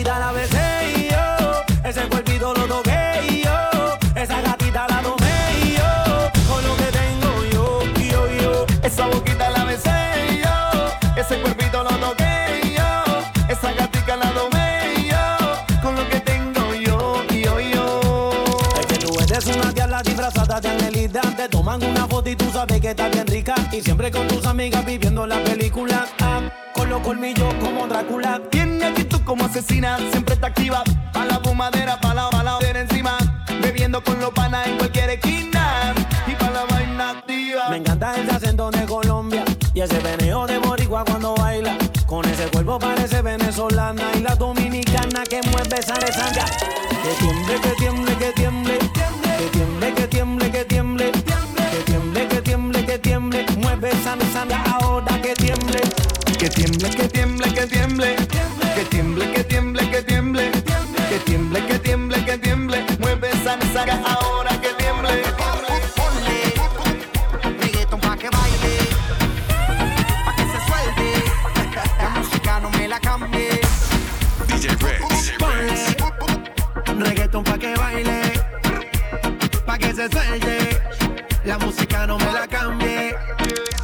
gatita 0.00 0.18
la 0.18 0.32
besé 0.32 1.08
yo, 1.10 1.88
ese 1.88 2.08
cuerpito 2.08 2.54
lo 2.54 2.64
toqué 2.66 3.42
yo, 3.44 3.98
esa 4.14 4.40
gatita 4.40 4.86
la 4.88 5.02
tomé 5.02 5.76
yo, 5.76 6.30
con 6.48 6.64
lo 6.64 6.74
que 6.76 6.84
tengo 6.84 7.44
yo, 7.52 7.82
yo, 8.10 8.40
yo, 8.40 8.66
esa 8.82 9.06
boquita 9.06 9.50
la 9.50 9.64
besé 9.64 10.40
yo, 10.42 11.20
ese 11.20 11.38
cuerpito 11.40 11.84
lo 11.84 11.90
toqué 11.98 12.74
yo, 12.76 13.52
esa 13.52 13.72
gatita 13.72 14.16
la 14.16 14.32
tomé 14.32 15.06
yo, 15.06 15.82
con 15.82 15.94
lo 15.94 16.08
que 16.08 16.20
tengo 16.20 16.74
yo, 16.74 17.22
yo, 17.28 17.60
yo. 17.60 18.00
Es 18.80 18.86
que 18.86 18.96
tú 18.96 19.20
eres 19.20 19.46
una 19.54 19.70
diabla 19.70 20.02
disfrazada 20.02 20.60
de 20.60 20.68
angelita, 20.70 21.20
te 21.36 21.48
toman 21.48 21.82
una 21.84 22.06
foto 22.06 22.30
y 22.30 22.36
tú 22.36 22.50
sabes 22.50 22.80
que 22.80 22.90
estás 22.90 23.10
bien 23.10 23.26
rica, 23.26 23.54
y 23.70 23.82
siempre 23.82 24.10
con 24.10 24.26
tus 24.28 24.46
amigas 24.46 24.82
viviendo 24.86 25.26
la 25.26 25.44
película 25.44 26.06
los 27.00 27.06
colmillos 27.06 27.54
como 27.54 27.86
Drácula. 27.86 28.40
Tiene 28.50 28.84
actitud 28.84 29.20
como 29.24 29.44
asesina, 29.44 29.98
siempre 30.10 30.34
está 30.34 30.48
activa. 30.48 30.82
Pa' 31.12 31.24
la 31.24 31.40
fumadera, 31.40 32.00
pa' 32.00 32.14
la 32.14 32.28
baladera 32.30 32.80
encima. 32.80 33.16
Bebiendo 33.62 34.02
con 34.02 34.20
los 34.20 34.30
panas 34.30 34.66
en 34.66 34.76
cualquier 34.78 35.10
esquina. 35.10 35.94
Y 36.26 36.34
pa' 36.34 36.50
la 36.50 36.64
vaina 36.66 37.10
activa. 37.10 37.68
Me 37.70 37.76
encanta 37.76 38.14
el 38.14 38.30
acento 38.30 38.70
de 38.70 38.84
Colombia. 38.84 39.44
Y 39.74 39.80
ese 39.80 39.98
veneo 40.00 40.46
de 40.46 40.58
Boricua 40.58 41.04
cuando 41.04 41.34
baila. 41.34 41.76
Con 42.06 42.24
ese 42.26 42.46
cuerpo 42.48 42.78
parece 42.78 43.22
venezolana. 43.22 44.02
Y 44.16 44.20
la 44.20 44.34
dominicana 44.34 45.24
que 45.24 45.40
mueve 45.50 45.78
esa 45.78 45.94
sanga. 45.94 46.44
Tiemble, 61.50 61.66
que 61.66 61.78
tiemble, 61.80 62.24
que 62.24 62.38
tiemble. 62.38 62.86
Mueve 63.00 63.30
esa 63.30 63.56
resaca 63.56 64.00
ahora 64.04 64.50
que 64.60 64.68
tiemble. 64.74 65.22
Reggaeton 67.60 68.00
pa' 68.00 68.16
que 68.16 68.28
baile, 68.30 68.78
pa' 70.24 70.34
que 70.36 70.42
se 70.42 70.58
suelte. 70.68 71.08
La 71.98 72.08
música 72.10 72.60
no 72.60 72.70
me 72.70 72.88
la 72.88 73.00
cambie. 73.00 73.60
DJ 74.46 74.76
Rex. 74.76 75.26
Reggaeton 76.98 77.44
pa' 77.44 77.58
que 77.58 77.74
baile, 77.74 78.32
pa' 79.66 79.78
que 79.78 79.92
se 79.92 80.08
suelte. 80.08 80.80
La 81.44 81.58
música 81.58 82.06
no 82.06 82.18
me 82.18 82.32
la 82.32 82.46
cambie. 82.46 83.16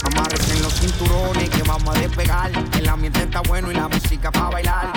Amarren 0.04 0.62
los 0.62 0.74
cinturones 0.74 1.50
que 1.50 1.62
vamos 1.62 1.96
a 1.96 1.98
despegar. 1.98 2.50
El 2.78 2.88
ambiente 2.88 3.22
está 3.22 3.40
bueno 3.40 3.72
y 3.72 3.74
la 3.74 3.88
música 3.88 4.30
pa' 4.30 4.50
bailar. 4.50 4.95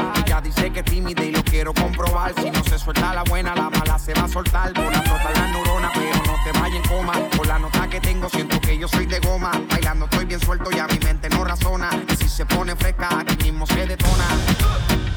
Dice 0.50 0.72
que 0.72 0.80
es 0.80 0.86
tímida 0.86 1.24
y 1.24 1.32
lo 1.32 1.44
quiero 1.44 1.76
comprobar. 1.76 2.34
Si 2.34 2.50
no 2.50 2.64
se 2.64 2.80
suelta 2.80 3.14
la 3.14 3.24
buena, 3.24 3.54
la 3.54 3.70
mala 3.70 4.00
se 4.00 4.16
va 4.16 4.24
a 4.24 4.28
soltar. 4.28 4.74
Por 4.74 4.92
la 4.92 5.04
flota 5.04 5.30
la 5.36 5.48
neurona, 5.52 5.92
pero 5.94 6.18
no 6.26 6.36
te 6.44 6.60
vayas 6.60 6.78
en 6.78 6.90
coma. 6.90 7.14
Por 7.38 7.46
la 7.46 7.60
nota 7.60 7.88
que 7.88 8.00
tengo, 8.00 8.28
siento 8.30 8.60
que 8.60 8.76
yo 8.76 8.88
soy 8.88 9.06
de 9.06 9.20
goma. 9.20 9.52
Bailando 9.70 10.06
estoy 10.06 10.26
bien 10.26 10.40
suelto, 10.40 10.72
ya 10.72 10.88
mi 10.88 10.98
mente 11.06 11.30
no 11.30 11.44
razona. 11.44 11.92
Y 12.12 12.16
si 12.16 12.28
se 12.28 12.48
pone 12.48 12.76
fresca, 12.76 13.20
aquí 13.20 13.52
mismo 13.52 13.68
se 13.68 13.86
detona. 13.86 14.26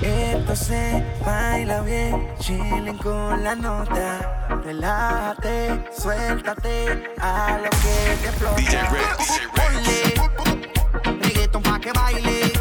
Esto 0.03 0.55
se 0.55 1.03
baila 1.25 1.81
bien, 1.81 2.29
chilling 2.39 2.99
con 2.99 3.43
la 3.43 3.55
nota. 3.55 4.61
Relájate, 4.63 5.83
suéltate 5.97 7.15
a 7.19 7.59
lo 7.59 7.71
que 7.71 8.17
te 8.21 8.29
explota. 8.29 8.57
DJ 8.57 8.83
Rex. 8.83 9.41
Ponle 9.57 10.33
reggaeton 11.23 11.63
pa' 11.63 11.81
que 11.81 11.93
baile, 11.93 12.53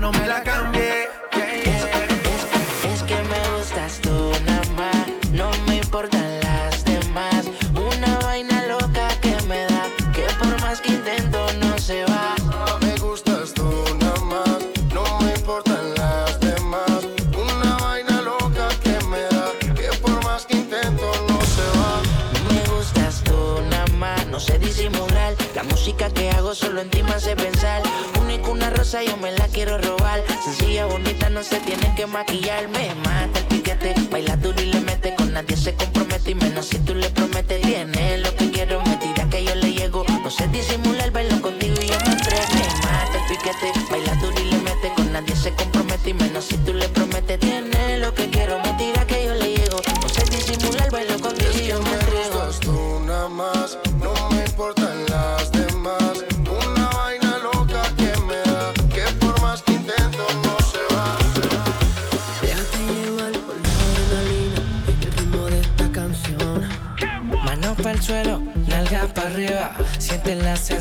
No 0.00 0.10
me 0.12 0.26
la 0.26 0.42
cambie. 0.42 1.08
Yeah, 1.36 1.62
yeah. 1.62 2.92
Es 2.92 3.02
que 3.02 3.14
me 3.14 3.40
gustas 3.54 4.00
tú 4.00 4.32
nada 4.46 4.62
más, 4.74 5.06
no 5.30 5.50
me 5.66 5.76
importan 5.76 6.40
las 6.40 6.82
demás. 6.86 7.44
Una 7.74 8.18
vaina 8.20 8.64
loca 8.66 9.08
que 9.20 9.36
me 9.46 9.66
da, 9.66 9.84
que 10.14 10.26
por 10.38 10.58
más 10.62 10.80
que 10.80 10.92
intento 10.92 11.46
no 11.60 11.76
se 11.78 12.04
va. 12.06 12.34
Me 12.80 12.96
gustas 12.96 13.52
tú 13.52 13.70
nada 14.00 14.20
más, 14.22 14.58
no 14.94 15.20
me 15.20 15.34
importan 15.34 15.94
las 15.94 16.40
demás. 16.40 17.06
Una 17.36 17.76
vaina 17.76 18.22
loca 18.22 18.68
que 18.82 18.98
me 19.04 19.20
da, 19.20 19.52
que 19.76 19.90
por 20.00 20.24
más 20.24 20.46
que 20.46 20.54
intento 20.54 21.12
no 21.28 21.38
se 21.42 21.66
va. 21.78 22.00
Me 22.48 22.60
gustas 22.74 23.22
tú 23.22 23.60
nada 23.68 23.86
más, 23.98 24.26
no 24.28 24.40
sé 24.40 24.58
disimular. 24.58 25.34
La 25.54 25.62
música 25.64 26.08
que 26.08 26.30
hago 26.30 26.54
solo 26.54 26.80
en 26.80 26.88
ti 26.88 27.02
me 27.02 27.12
hace 27.12 27.36
pensar. 27.36 27.82
Yo 28.90 29.16
me 29.18 29.30
la 29.30 29.46
quiero 29.46 29.78
robar. 29.78 30.20
Sencilla, 30.44 30.84
bonita, 30.84 31.30
no 31.30 31.44
se 31.44 31.60
tiene 31.60 31.94
que 31.94 32.06
maquillar. 32.06 32.66
Me 32.68 32.92
mata 32.96 33.38
el 33.38 33.44
piquete, 33.46 33.94
baila 34.10 34.34
duro 34.36 34.60
y 34.60 34.66
le 34.66 34.80
mete. 34.80 35.14
Con 35.14 35.32
nadie 35.32 35.56
se 35.56 35.74
compromete 35.74 36.32
y 36.32 36.34
menos 36.34 36.66
si 36.66 36.78
tú 36.80 36.96
le 36.96 37.08
prometes. 37.10 37.62
Tiene 37.62 38.18
lo 38.18 38.34
que 38.34 38.50
quiero, 38.50 38.82
me 38.82 38.96
tira 38.96 39.30
que 39.30 39.44
yo 39.44 39.54
le 39.54 39.72
llego. 39.72 40.04
No 40.08 40.28
sé 40.28 40.48
disimular, 40.48 41.12
bailo 41.12 41.40
contigo 41.40 41.76
y 41.80 41.86
yo 41.86 41.96
me 42.04 42.12
entrego. 42.12 42.42
Me 42.52 42.84
mata 42.84 43.16
el 43.16 43.28
piquete, 43.28 43.72
baila 43.92 44.14
duro 44.16 44.40
y 44.40 44.44
le 44.50 44.58
mete. 44.58 44.92
Con 44.96 45.12
nadie 45.12 45.36
se 45.36 45.52
compromete 45.52 46.10
y 46.10 46.14
menos 46.14 46.44
si 46.46 46.56
tú 46.56 46.74
le 46.74 46.88
prometes. 46.88 47.09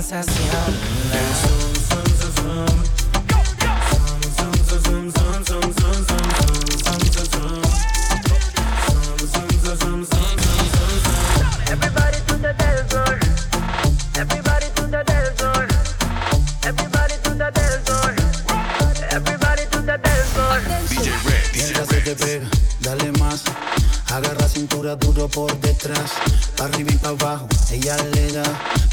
Sensación. 0.09 0.48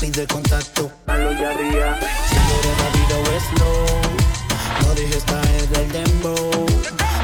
Pide 0.01 0.27
contacto, 0.27 0.91
malo 1.07 1.33
ya 1.33 1.51
arriba. 1.51 1.99
Si 2.29 2.37
quieres 2.47 2.75
rápido 2.83 3.21
o 3.21 3.41
slow. 3.49 3.87
No 4.83 4.95
dejes 4.95 5.25
caer 5.25 5.69
el 5.81 5.93
dembow. 5.93 6.67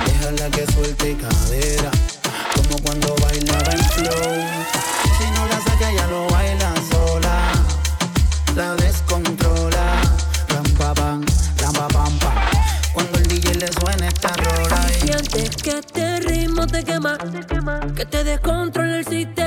Déjala 0.06 0.50
que 0.50 0.66
suelte 0.72 1.16
cadera. 1.16 1.90
Como 2.56 2.78
cuando 2.82 3.14
bailaba 3.22 3.72
en 3.72 3.84
flow. 3.84 4.34
Si 5.18 5.30
no 5.34 5.46
la 5.46 5.58
saca, 5.66 5.92
ya 5.92 6.06
lo 6.08 6.26
baila 6.28 6.72
sola. 6.90 7.52
La 8.56 8.74
descontrola. 8.76 10.00
Ram 10.48 10.64
pa 10.78 10.94
pam, 10.94 11.24
ram 11.58 11.72
pa 11.72 11.88
pam 11.88 12.18
pam. 12.18 12.34
Cuando 12.94 13.18
el 13.18 13.26
DJ 13.28 13.54
le 13.54 13.68
suena 13.72 14.08
esta 14.08 14.28
rola. 14.28 14.86
y- 14.90 15.06
Sientes 15.06 15.56
que 15.56 15.78
este 15.78 16.20
ritmo 16.20 16.66
te 16.66 16.84
quema, 16.84 17.18
que 17.96 18.04
te 18.06 18.24
descontrola 18.24 18.98
el 18.98 19.06
sistema. 19.06 19.41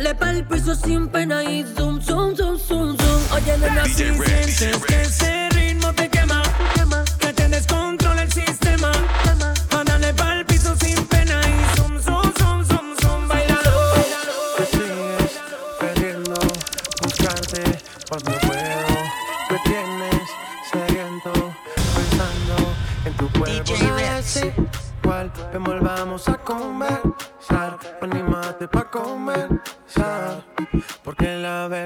Darle 0.00 0.14
pa'l 0.14 0.44
piso 0.46 0.74
sin 0.74 1.08
pena 1.08 1.44
y 1.44 1.62
zoom, 1.62 2.00
zoom, 2.00 2.34
zoom, 2.34 2.56
zoom, 2.58 2.96
zoom. 2.96 3.22
Oye, 3.34 3.58
nena, 3.58 3.84
si 3.84 3.92
sientes 3.92 4.78
que 4.86 5.02
ese 5.02 5.48
ritmo 5.50 5.92
te 5.92 6.08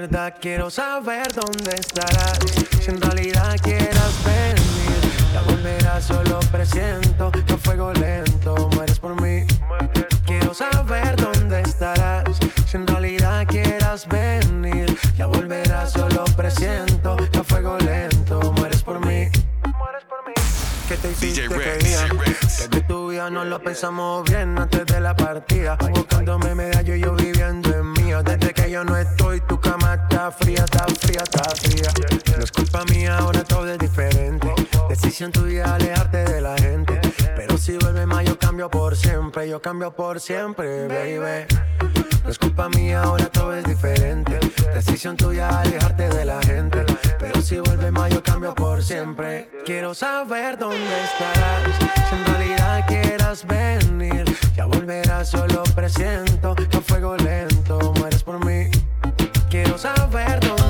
verdad 0.08 0.34
quiero 0.38 0.68
saber 0.68 1.32
dónde 1.32 1.74
estarás. 1.76 2.38
Si 2.82 2.90
en 2.90 3.00
realidad 3.00 3.56
quieras 3.62 4.12
venir, 4.22 5.00
ya 5.32 5.40
volverás, 5.40 6.04
solo 6.04 6.40
presiento 6.52 7.30
que 7.30 7.52
a 7.52 7.56
fuego 7.56 7.90
lento 7.94 8.68
mueres 8.74 8.98
por 8.98 9.18
mí. 9.22 9.46
Quiero 10.26 10.52
saber 10.52 11.16
dónde 11.16 11.62
estarás. 11.62 12.24
Si 12.66 12.76
en 12.76 12.86
realidad 12.86 13.46
quieras 13.46 14.06
venir, 14.06 14.94
ya 15.16 15.26
volverás, 15.26 15.92
solo 15.92 16.24
presiento 16.36 17.16
que 17.16 17.38
a 17.38 17.44
fuego 17.44 17.78
lento 17.78 18.52
mueres 18.58 18.82
por 18.82 19.00
mí. 19.06 19.28
¿Qué 20.86 20.98
te 20.98 21.10
hiciste 21.12 21.48
DJ 21.48 22.08
Rex. 22.08 22.68
Que 22.68 22.80
no 23.30 23.44
lo 23.44 23.60
pensamos 23.60 24.28
bien 24.28 24.58
antes 24.58 24.84
de 24.86 25.00
la 25.00 25.14
partida. 25.14 25.76
Buscándome 25.94 26.54
medallo 26.54 26.94
y 26.94 27.00
yo 27.00 27.14
viviendo 27.14 27.70
en 27.70 27.92
mía. 27.92 28.22
Desde 28.22 28.52
que 28.52 28.70
yo 28.70 28.84
no 28.84 28.96
estoy, 28.96 29.40
tu 29.42 29.58
cama 29.60 29.94
está 29.94 30.30
fría, 30.30 30.64
está 30.64 30.86
fría, 30.86 31.22
está 31.22 31.44
fría. 31.54 31.88
No 32.36 32.44
es 32.44 32.52
culpa 32.52 32.84
mía, 32.86 33.18
ahora 33.18 33.42
todo 33.44 33.68
es 33.68 33.78
diferente. 33.78 34.52
Decisión 34.88 35.32
tuya 35.32 35.74
alejarte 35.74 36.24
de 36.24 36.40
la 36.40 36.56
gente. 36.58 37.00
Si 37.58 37.78
vuelve 37.78 38.04
más, 38.04 38.24
yo 38.24 38.38
cambio 38.38 38.68
por 38.68 38.94
siempre, 38.96 39.48
yo 39.48 39.62
cambio 39.62 39.90
por 39.94 40.20
siempre, 40.20 40.86
baby. 40.86 41.46
No 42.22 42.30
es 42.30 42.38
culpa 42.38 42.68
mía, 42.68 43.02
ahora 43.02 43.26
todo 43.30 43.54
es 43.54 43.64
diferente. 43.64 44.38
Decisión 44.74 45.16
tuya 45.16 45.48
alejarte 45.60 46.08
de 46.08 46.24
la 46.24 46.42
gente. 46.42 46.84
Pero 47.18 47.40
si 47.40 47.58
vuelve 47.60 47.90
más, 47.90 48.12
yo 48.12 48.22
cambio 48.22 48.54
por 48.54 48.82
siempre. 48.82 49.48
Quiero 49.64 49.94
saber 49.94 50.58
dónde 50.58 51.04
estarás. 51.04 51.62
Si 52.08 52.14
en 52.14 52.24
realidad 52.26 52.86
quieras 52.86 53.46
venir, 53.46 54.24
ya 54.54 54.66
volverás, 54.66 55.30
solo 55.30 55.62
presiento 55.74 56.54
a 56.72 56.80
fuego 56.80 57.16
lento 57.16 57.94
mueres 57.98 58.22
por 58.22 58.44
mí. 58.44 58.70
Quiero 59.48 59.78
saber 59.78 60.40
dónde 60.40 60.63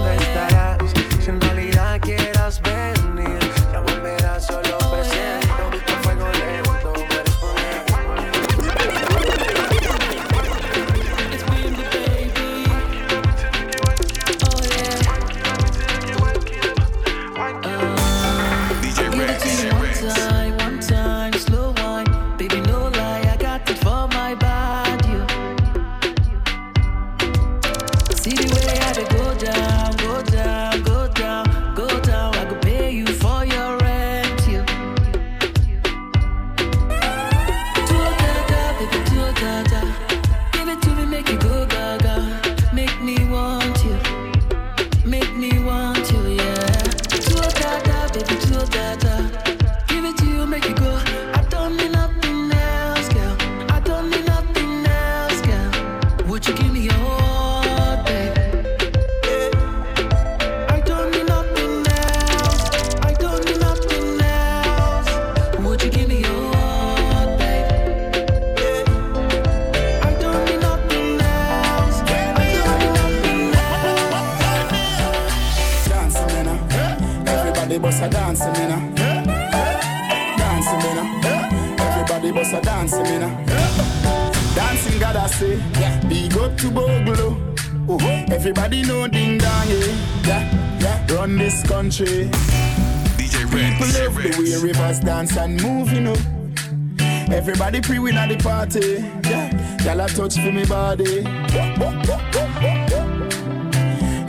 Everybody 97.85 98.01
pre-win 98.01 98.16
at 98.16 98.28
the 98.28 98.37
party. 98.43 99.05
Yeah, 99.28 99.95
y'all 99.95 100.09
touch 100.09 100.37
for 100.37 100.53
me 100.53 100.64
body. 100.64 101.24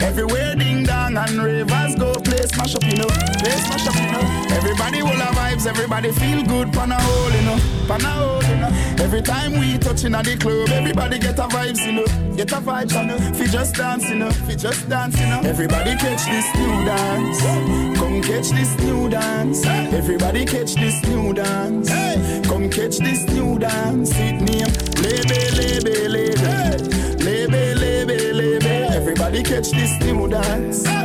Everywhere 0.04 0.54
ding 0.56 0.84
dong 0.84 1.16
and 1.16 1.42
ravers 1.42 1.94
go 1.94 2.12
play 2.14 2.42
smash 2.46 2.74
up, 2.74 2.84
you 2.84 2.96
know. 2.96 3.06
Play 3.06 3.56
smash 3.64 3.86
up, 3.86 3.94
you 3.94 4.12
know. 4.12 4.54
Everybody 4.54 5.02
will 5.02 5.10
have 5.10 5.34
vibes, 5.34 5.66
everybody 5.66 6.12
feel 6.12 6.42
good, 6.44 6.72
pan 6.72 6.92
a 6.92 7.00
hole, 7.00 7.30
you 7.32 7.42
know. 7.42 7.58
Pan 7.88 8.04
a 8.04 8.10
hole, 8.10 8.44
you 8.44 8.56
know. 8.56 9.04
Every 9.04 9.22
time 9.22 9.52
we 9.58 9.78
touching 9.78 10.14
at 10.14 10.26
the 10.26 10.36
club, 10.36 10.68
everybody 10.68 11.18
get 11.18 11.38
a 11.38 11.42
vibes, 11.42 11.86
you 11.86 11.92
know. 11.92 12.25
Get 12.36 12.52
a 12.52 12.56
vibes, 12.56 12.92
you 12.92 13.06
know. 13.06 13.16
Fi 13.32 13.46
just 13.46 13.76
dance, 13.76 14.10
you 14.10 14.16
know. 14.16 14.30
Fi 14.30 14.54
just 14.54 14.82
you 14.82 15.26
know. 15.26 15.40
Everybody 15.42 15.96
catch 15.96 16.26
this 16.26 16.54
new 16.56 16.84
dance. 16.84 17.40
Come 17.98 18.20
catch 18.20 18.50
this 18.50 18.78
new 18.80 19.08
dance. 19.08 19.64
Everybody 19.64 20.44
catch 20.44 20.74
this 20.74 21.02
new 21.06 21.32
dance. 21.32 21.88
Come 22.46 22.68
catch 22.68 22.98
this 22.98 23.24
new 23.28 23.58
dance. 23.58 24.10
It 24.16 24.34
name 24.42 24.68
Lebe, 25.00 25.48
Lebe, 25.56 26.08
Lebe. 26.10 27.24
Lebe, 27.24 27.74
Lebe, 27.74 28.32
Lebe. 28.34 28.90
Everybody 28.92 29.42
catch 29.42 29.70
this 29.70 29.98
new 30.00 30.28
dance. 30.28 30.95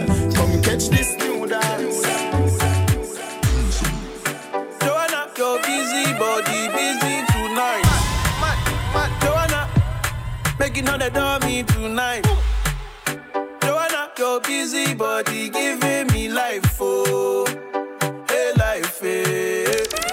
Tonight. 11.64 12.26
Joanna, 13.62 14.12
your 14.18 14.40
busy 14.42 14.94
body 14.94 15.50
giving 15.50 16.08
me 16.08 16.30
life, 16.30 16.78
oh, 16.80 17.46
hey 18.30 18.52
life, 18.58 19.00
hey. 19.00 19.66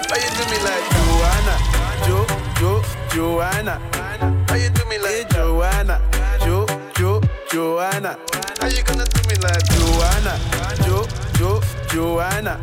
Why 0.09 0.17
you 0.17 0.29
do 0.37 0.43
me 0.51 0.57
like 0.67 0.85
Joanna, 0.95 1.55
Jo, 2.05 2.25
Jo, 2.59 2.81
Joanna? 3.09 3.79
Why 4.47 4.57
you 4.57 4.69
do 4.69 4.85
me 4.85 4.97
like 4.99 5.11
hey, 5.11 5.25
Joanna, 5.31 6.01
Jo, 6.45 6.65
Jo, 6.95 7.21
Joanna? 7.49 8.17
How 8.59 8.67
you 8.67 8.83
gonna 8.83 9.05
do 9.05 9.21
me 9.29 9.35
like 9.41 9.63
Joanna, 9.65 10.39
Jo, 10.85 11.05
Jo, 11.37 11.61
Joanna, 11.89 12.59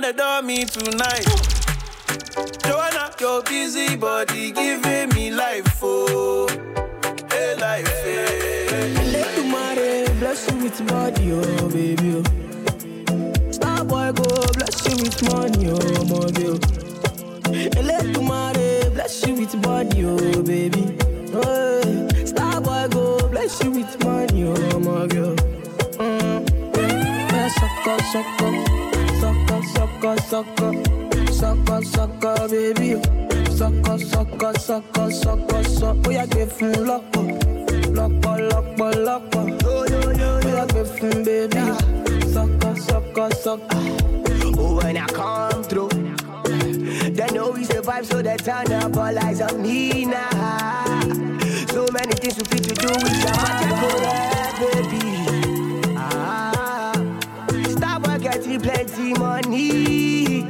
making 0.00 0.20
all 0.20 0.40
the 0.40 0.42
dummy 0.42 0.64
tonight. 0.64 1.26
Joanna, 2.64 3.10
your 3.20 3.42
busy 3.42 3.96
body 3.96 4.50
giving 4.50 5.08
me 5.10 5.30
life, 5.30 5.78
oh, 5.82 6.48
hey 7.30 7.54
life, 7.56 7.86
hey. 8.04 8.94
Let 9.12 9.34
tomorrow 9.34 10.14
bless 10.18 10.50
you 10.50 10.56
with 10.58 10.86
body, 10.88 11.32
oh 11.32 11.68
baby. 11.68 12.22
Oh. 13.10 13.52
Star 13.52 13.84
boy 13.84 14.12
go 14.12 14.24
bless 14.54 14.86
you 14.88 14.96
with 15.02 15.22
money, 15.32 15.70
oh 15.70 16.30
girl. 16.30 16.58
Let 17.82 18.14
tomorrow 18.14 18.90
bless 18.90 19.26
you 19.26 19.34
with 19.34 19.62
body, 19.62 20.04
oh 20.04 20.42
baby. 20.42 20.96
Oh. 21.34 22.08
Star 22.24 22.60
boy 22.60 22.88
go 22.90 23.28
bless 23.28 23.62
you 23.62 23.70
with 23.72 24.04
money, 24.04 24.44
oh 24.44 24.78
my 24.80 25.06
girl. 25.06 25.36
Mm. 25.98 26.40
Sucker, 27.50 27.98
sucker, 28.12 28.89
sucker, 30.00 30.22
sucker, 30.22 31.32
sucker, 31.32 31.82
sucker, 31.84 32.48
baby. 32.48 32.94
oh. 32.94 33.44
Sucker, 33.54 33.98
sucker, 33.98 34.58
sucker, 34.58 35.10
sucker, 35.10 35.64
sucker. 35.64 36.00
Oh 36.06 36.10
yeah, 36.10 36.26
give 36.26 36.58
him 36.58 36.72
loco, 36.86 37.22
loco, 37.92 38.36
loco, 38.38 38.90
loco. 38.92 39.58
Oh 39.64 39.84
yeah, 39.90 40.66
give 40.66 40.98
him 40.98 41.24
baby. 41.24 41.60
Sucker, 42.32 42.76
sucker, 42.76 43.30
sucker. 43.34 43.76
Oh, 44.58 44.80
when 44.82 44.96
I 44.96 45.06
come 45.08 45.62
through, 45.64 45.90
they 47.10 47.26
know 47.34 47.50
we 47.50 47.64
survive, 47.64 48.06
so 48.06 48.22
they 48.22 48.36
turn 48.38 48.72
up 48.72 48.96
all 48.96 49.18
eyes 49.18 49.42
on 49.42 49.60
me 49.60 50.06
now. 50.06 51.00
So 51.68 51.86
many 51.92 52.12
things 52.14 52.36
we 52.38 52.44
fit 52.44 52.64
to 52.64 52.74
do 52.74 52.88
with 52.88 53.18
your 53.18 53.36
magical 53.36 54.00
baby. 54.60 55.29
Plenty 58.84 59.12
money. 59.18 60.40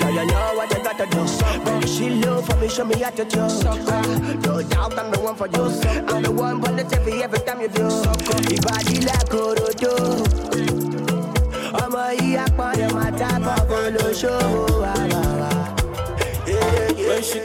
Yeah, 0.00 0.10
you 0.10 0.26
know 0.26 0.54
what 0.56 0.70
you 0.76 0.82
gotta 0.82 1.06
do. 1.06 1.24
Baby, 1.64 1.86
she 1.86 2.10
love 2.10 2.46
for 2.46 2.56
me, 2.56 2.68
show 2.68 2.84
me 2.84 2.98
how 3.00 3.10
to 3.10 3.24
do. 3.24 3.40
Ah, 3.40 4.36
no 4.44 4.62
doubt 4.62 4.98
I'm 4.98 5.10
the 5.12 5.20
one 5.20 5.36
for 5.36 5.46
you. 5.46 5.64
I'm 6.08 6.22
the 6.22 6.30
one 6.32 6.60
for 6.60 6.72
the 6.72 6.82
TV 6.84 7.22
every 7.22 7.38
time 7.40 7.60
you 7.60 7.68
do. 7.68 7.82
Your 7.82 8.60
body 8.62 9.00
like 9.00 9.30
Orodo. 9.42 9.94
ọmọ 11.84 12.04
yìí 12.18 12.36
apọ̀dé 12.44 12.86
máa 12.96 13.10
tábọ̀ 13.20 13.56
fún 13.68 13.86
lóṣòwò 13.96 14.62
àmọ́. 14.94 15.24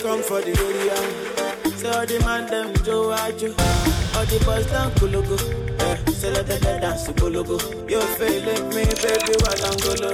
come 0.03 0.21
for 0.29 0.39
the 0.41 0.53
area. 0.65 0.97
Say 1.79 1.89
all 1.89 2.05
the 2.05 2.17
man 2.25 2.41
them 2.51 2.67
Joe 2.85 3.11
Ajo. 3.23 3.49
All 4.15 4.25
the 4.29 4.37
boys 4.45 4.65
down 4.71 4.89
Kulugu. 4.97 5.37
Yeah, 5.79 6.08
them 6.21 6.81
dance 6.81 7.03
to 7.03 7.13
Kulugu. 7.13 7.89
You 7.89 8.01
feeling 8.17 8.69
me, 8.69 8.85
baby, 9.01 9.33
while 9.41 9.65
I'm 9.65 9.77
golo. 9.79 10.11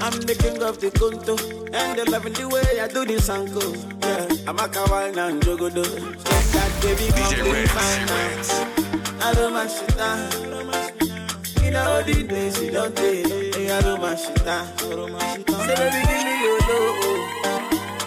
I'm 0.00 0.20
the 0.20 0.34
king 0.34 0.62
of 0.62 0.80
the 0.80 0.90
Kunto. 0.90 1.36
And 1.74 1.98
they 1.98 2.04
loving 2.04 2.32
the 2.32 2.48
way 2.48 2.80
I 2.80 2.88
do 2.88 3.04
this 3.04 3.28
uncle. 3.28 3.76
Yeah, 4.00 4.26
I'm 4.48 4.58
a 4.58 4.68
kawaii 4.68 5.16
and 5.16 5.42
jogodo. 5.42 5.84
That 6.52 6.70
baby, 6.82 7.08
come 7.12 7.34
be 7.44 7.66
mine 7.74 8.06
now. 8.06 9.26
I 9.26 9.34
don't 9.34 9.52
mind 9.52 9.70
shit 9.70 9.96
now. 9.96 10.28
Know 11.72 11.90
all 11.90 12.02
the 12.02 12.22
days 12.24 12.60
you 12.62 12.70
don't 12.70 12.94
take. 12.94 13.26
I 13.26 13.80
don't 13.80 14.00
mind 14.00 14.18
shit 14.18 14.44
now. 14.44 14.64
Say 14.76 15.74
baby, 15.76 16.00
give 16.08 16.24
me 16.26 16.34
your 16.44 16.58
love. 16.68 17.42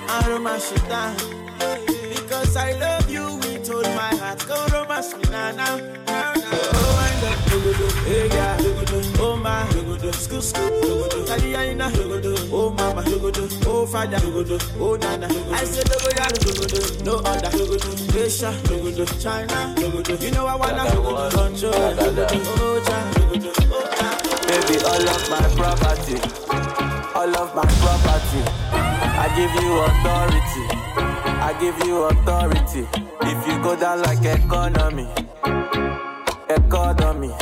I 0.08 0.24
don't 0.28 0.43
mind 0.43 0.62
shit 0.62 0.88
now. 0.88 1.16
Because 2.10 2.56
I 2.58 2.74
love 2.74 3.05
Dogodo, 10.54 10.70
school, 10.70 10.70
school, 10.70 10.82
Dogodo, 10.82 11.26
Taliana, 11.26 11.89
Dogodo, 11.91 12.50
oh 12.52 12.70
mama, 12.72 13.04
oh 13.68 13.86
father, 13.86 14.18
oh 14.80 14.96
nana. 14.96 15.28
I 15.28 15.64
Dogodo, 15.66 16.28
Dogodo, 16.39 17.06
no 17.06 17.16
other, 17.20 17.52
Asia, 18.18 18.52
China, 19.20 19.76
You 20.22 20.32
know 20.32 20.46
I 20.46 20.56
wanna 20.56 20.84
control, 21.32 21.74
oh 21.76 22.00
oh 22.60 22.82
China. 22.86 23.26
Baby, 24.48 24.78
all 24.86 25.10
of 25.10 25.30
my 25.30 25.41
property, 25.56 26.18
all 27.16 27.36
of 27.36 27.56
my 27.56 27.66
property. 27.82 28.41
I 29.18 29.28
give 29.36 29.54
you 29.64 29.74
authority, 29.89 30.66
I 31.41 31.54
give 31.60 31.78
you 31.88 32.04
authority. 32.04 32.88
If 33.22 33.48
you 33.48 33.62
go 33.64 33.76
down 33.76 34.02
like 34.04 34.24
economy, 34.24 35.08
economy, 36.56 37.34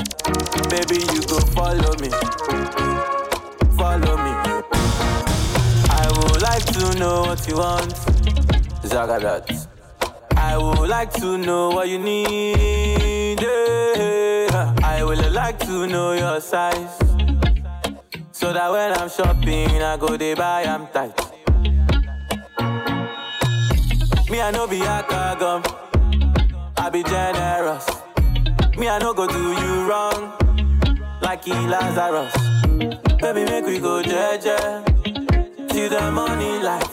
baby, 0.69 0.99
you 1.13 1.21
go 1.27 1.39
follow 1.53 1.93
me, 2.01 2.09
follow 3.77 4.15
me. 4.25 4.33
I 5.89 6.05
would 6.17 6.41
like 6.41 6.65
to 6.77 6.99
know 6.99 7.21
what 7.21 7.47
you 7.47 7.57
want, 7.57 7.93
Zagadat. 8.83 9.67
I 10.35 10.57
would 10.57 10.89
like 10.89 11.13
to 11.13 11.37
know 11.37 11.69
what 11.69 11.87
you 11.89 11.99
need. 11.99 13.41
yeah. 13.41 14.75
I 14.83 15.03
would 15.03 15.31
like 15.31 15.59
to 15.59 15.87
know 15.87 16.13
your 16.13 16.41
size. 16.41 16.97
So 18.31 18.51
that 18.51 18.71
when 18.71 18.93
I'm 18.93 19.09
shopping, 19.09 19.81
I 19.81 19.97
go 19.97 20.17
they 20.17 20.33
buy, 20.33 20.63
I'm 20.63 20.87
tight. 20.87 21.17
Me, 24.29 24.41
I 24.41 24.51
know 24.51 24.67
be 24.67 24.81
a 24.81 25.05
gum. 25.39 25.63
I 26.77 26.89
be 26.89 27.03
generous. 27.03 28.02
Me, 28.77 28.89
I 28.89 28.97
no 28.99 29.13
go 29.13 29.27
do 29.27 29.51
you 29.53 29.87
wrong. 29.89 30.33
Like 31.21 31.47
Lazarus. 31.47 32.33
Baby, 33.21 33.45
make 33.45 33.65
we 33.65 33.79
go 33.79 34.01
jeje. 34.01 34.57
Till 35.69 35.89
the 35.89 36.11
money 36.11 36.61
light. 36.61 36.89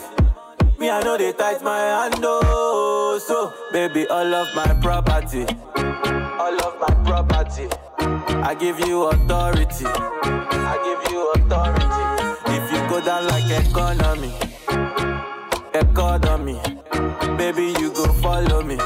Me, 0.79 0.89
I 0.89 1.01
know 1.03 1.17
they 1.17 1.33
tight 1.33 1.61
my 1.63 1.77
hand, 1.79 2.15
oh. 2.23 3.19
So, 3.25 3.53
baby, 3.71 4.07
all 4.07 4.33
of 4.33 4.47
my 4.55 4.73
property. 4.81 5.45
All 5.75 6.57
of 6.67 6.79
my 6.79 6.93
property. 7.03 7.67
I 7.99 8.55
give 8.55 8.79
you 8.79 9.03
authority. 9.03 9.85
I 9.85 10.75
give 10.85 11.11
you 11.11 11.31
authority. 11.31 12.55
If 12.55 12.71
you 12.71 12.89
go 12.89 13.01
down 13.03 13.27
like 13.27 13.49
economy, 13.65 14.33
economy, 15.73 16.59
baby, 17.37 17.73
you 17.79 17.91
go 17.93 18.11
follow 18.13 18.61
me. 18.63 18.77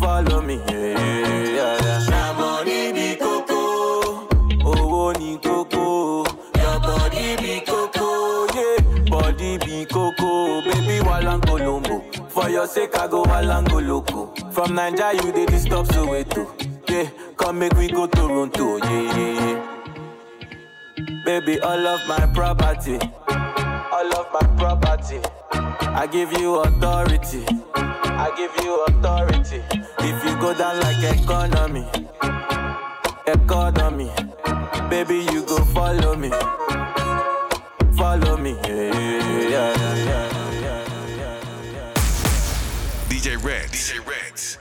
Follow 0.00 0.40
me. 0.40 0.60
Yeah, 0.68 1.17
For 12.68 12.80
your 12.80 12.88
sake, 12.90 12.98
I 12.98 13.06
go 13.08 13.22
walango 13.24 13.80
loco. 13.86 14.34
From 14.52 14.70
Naija, 14.76 15.14
you 15.14 15.32
dey 15.32 15.46
disturb 15.46 15.86
Soweto. 15.88 16.46
Yeah, 16.90 17.08
come 17.36 17.60
make 17.60 17.72
we 17.74 17.88
go 17.88 18.06
Toronto. 18.06 18.76
Yeah, 18.76 19.16
yeah, 19.16 19.66
yeah. 20.98 21.24
Baby, 21.24 21.60
all 21.60 21.86
of 21.86 22.00
my 22.08 22.26
property, 22.34 22.98
all 23.28 24.14
of 24.14 24.26
my 24.32 24.46
property. 24.56 25.20
I 25.52 26.06
give 26.10 26.32
you 26.38 26.56
authority, 26.56 27.44
I 27.74 28.32
give 28.36 28.64
you 28.64 28.84
authority. 28.84 29.62
If 30.00 30.24
you 30.24 30.36
go 30.40 30.52
down 30.54 30.78
like 30.80 31.02
economy, 31.18 31.86
economy, 33.26 34.10
baby, 34.90 35.26
you 35.32 35.42
go 35.44 35.64
follow 35.66 36.16
me, 36.16 36.30
follow 37.96 38.36
me. 38.36 38.56
Yeah, 38.64 38.92
yeah, 39.48 39.74
yeah, 40.04 40.37
yeah. 43.48 43.62
DJ 43.64 44.06
Ritz. 44.06 44.58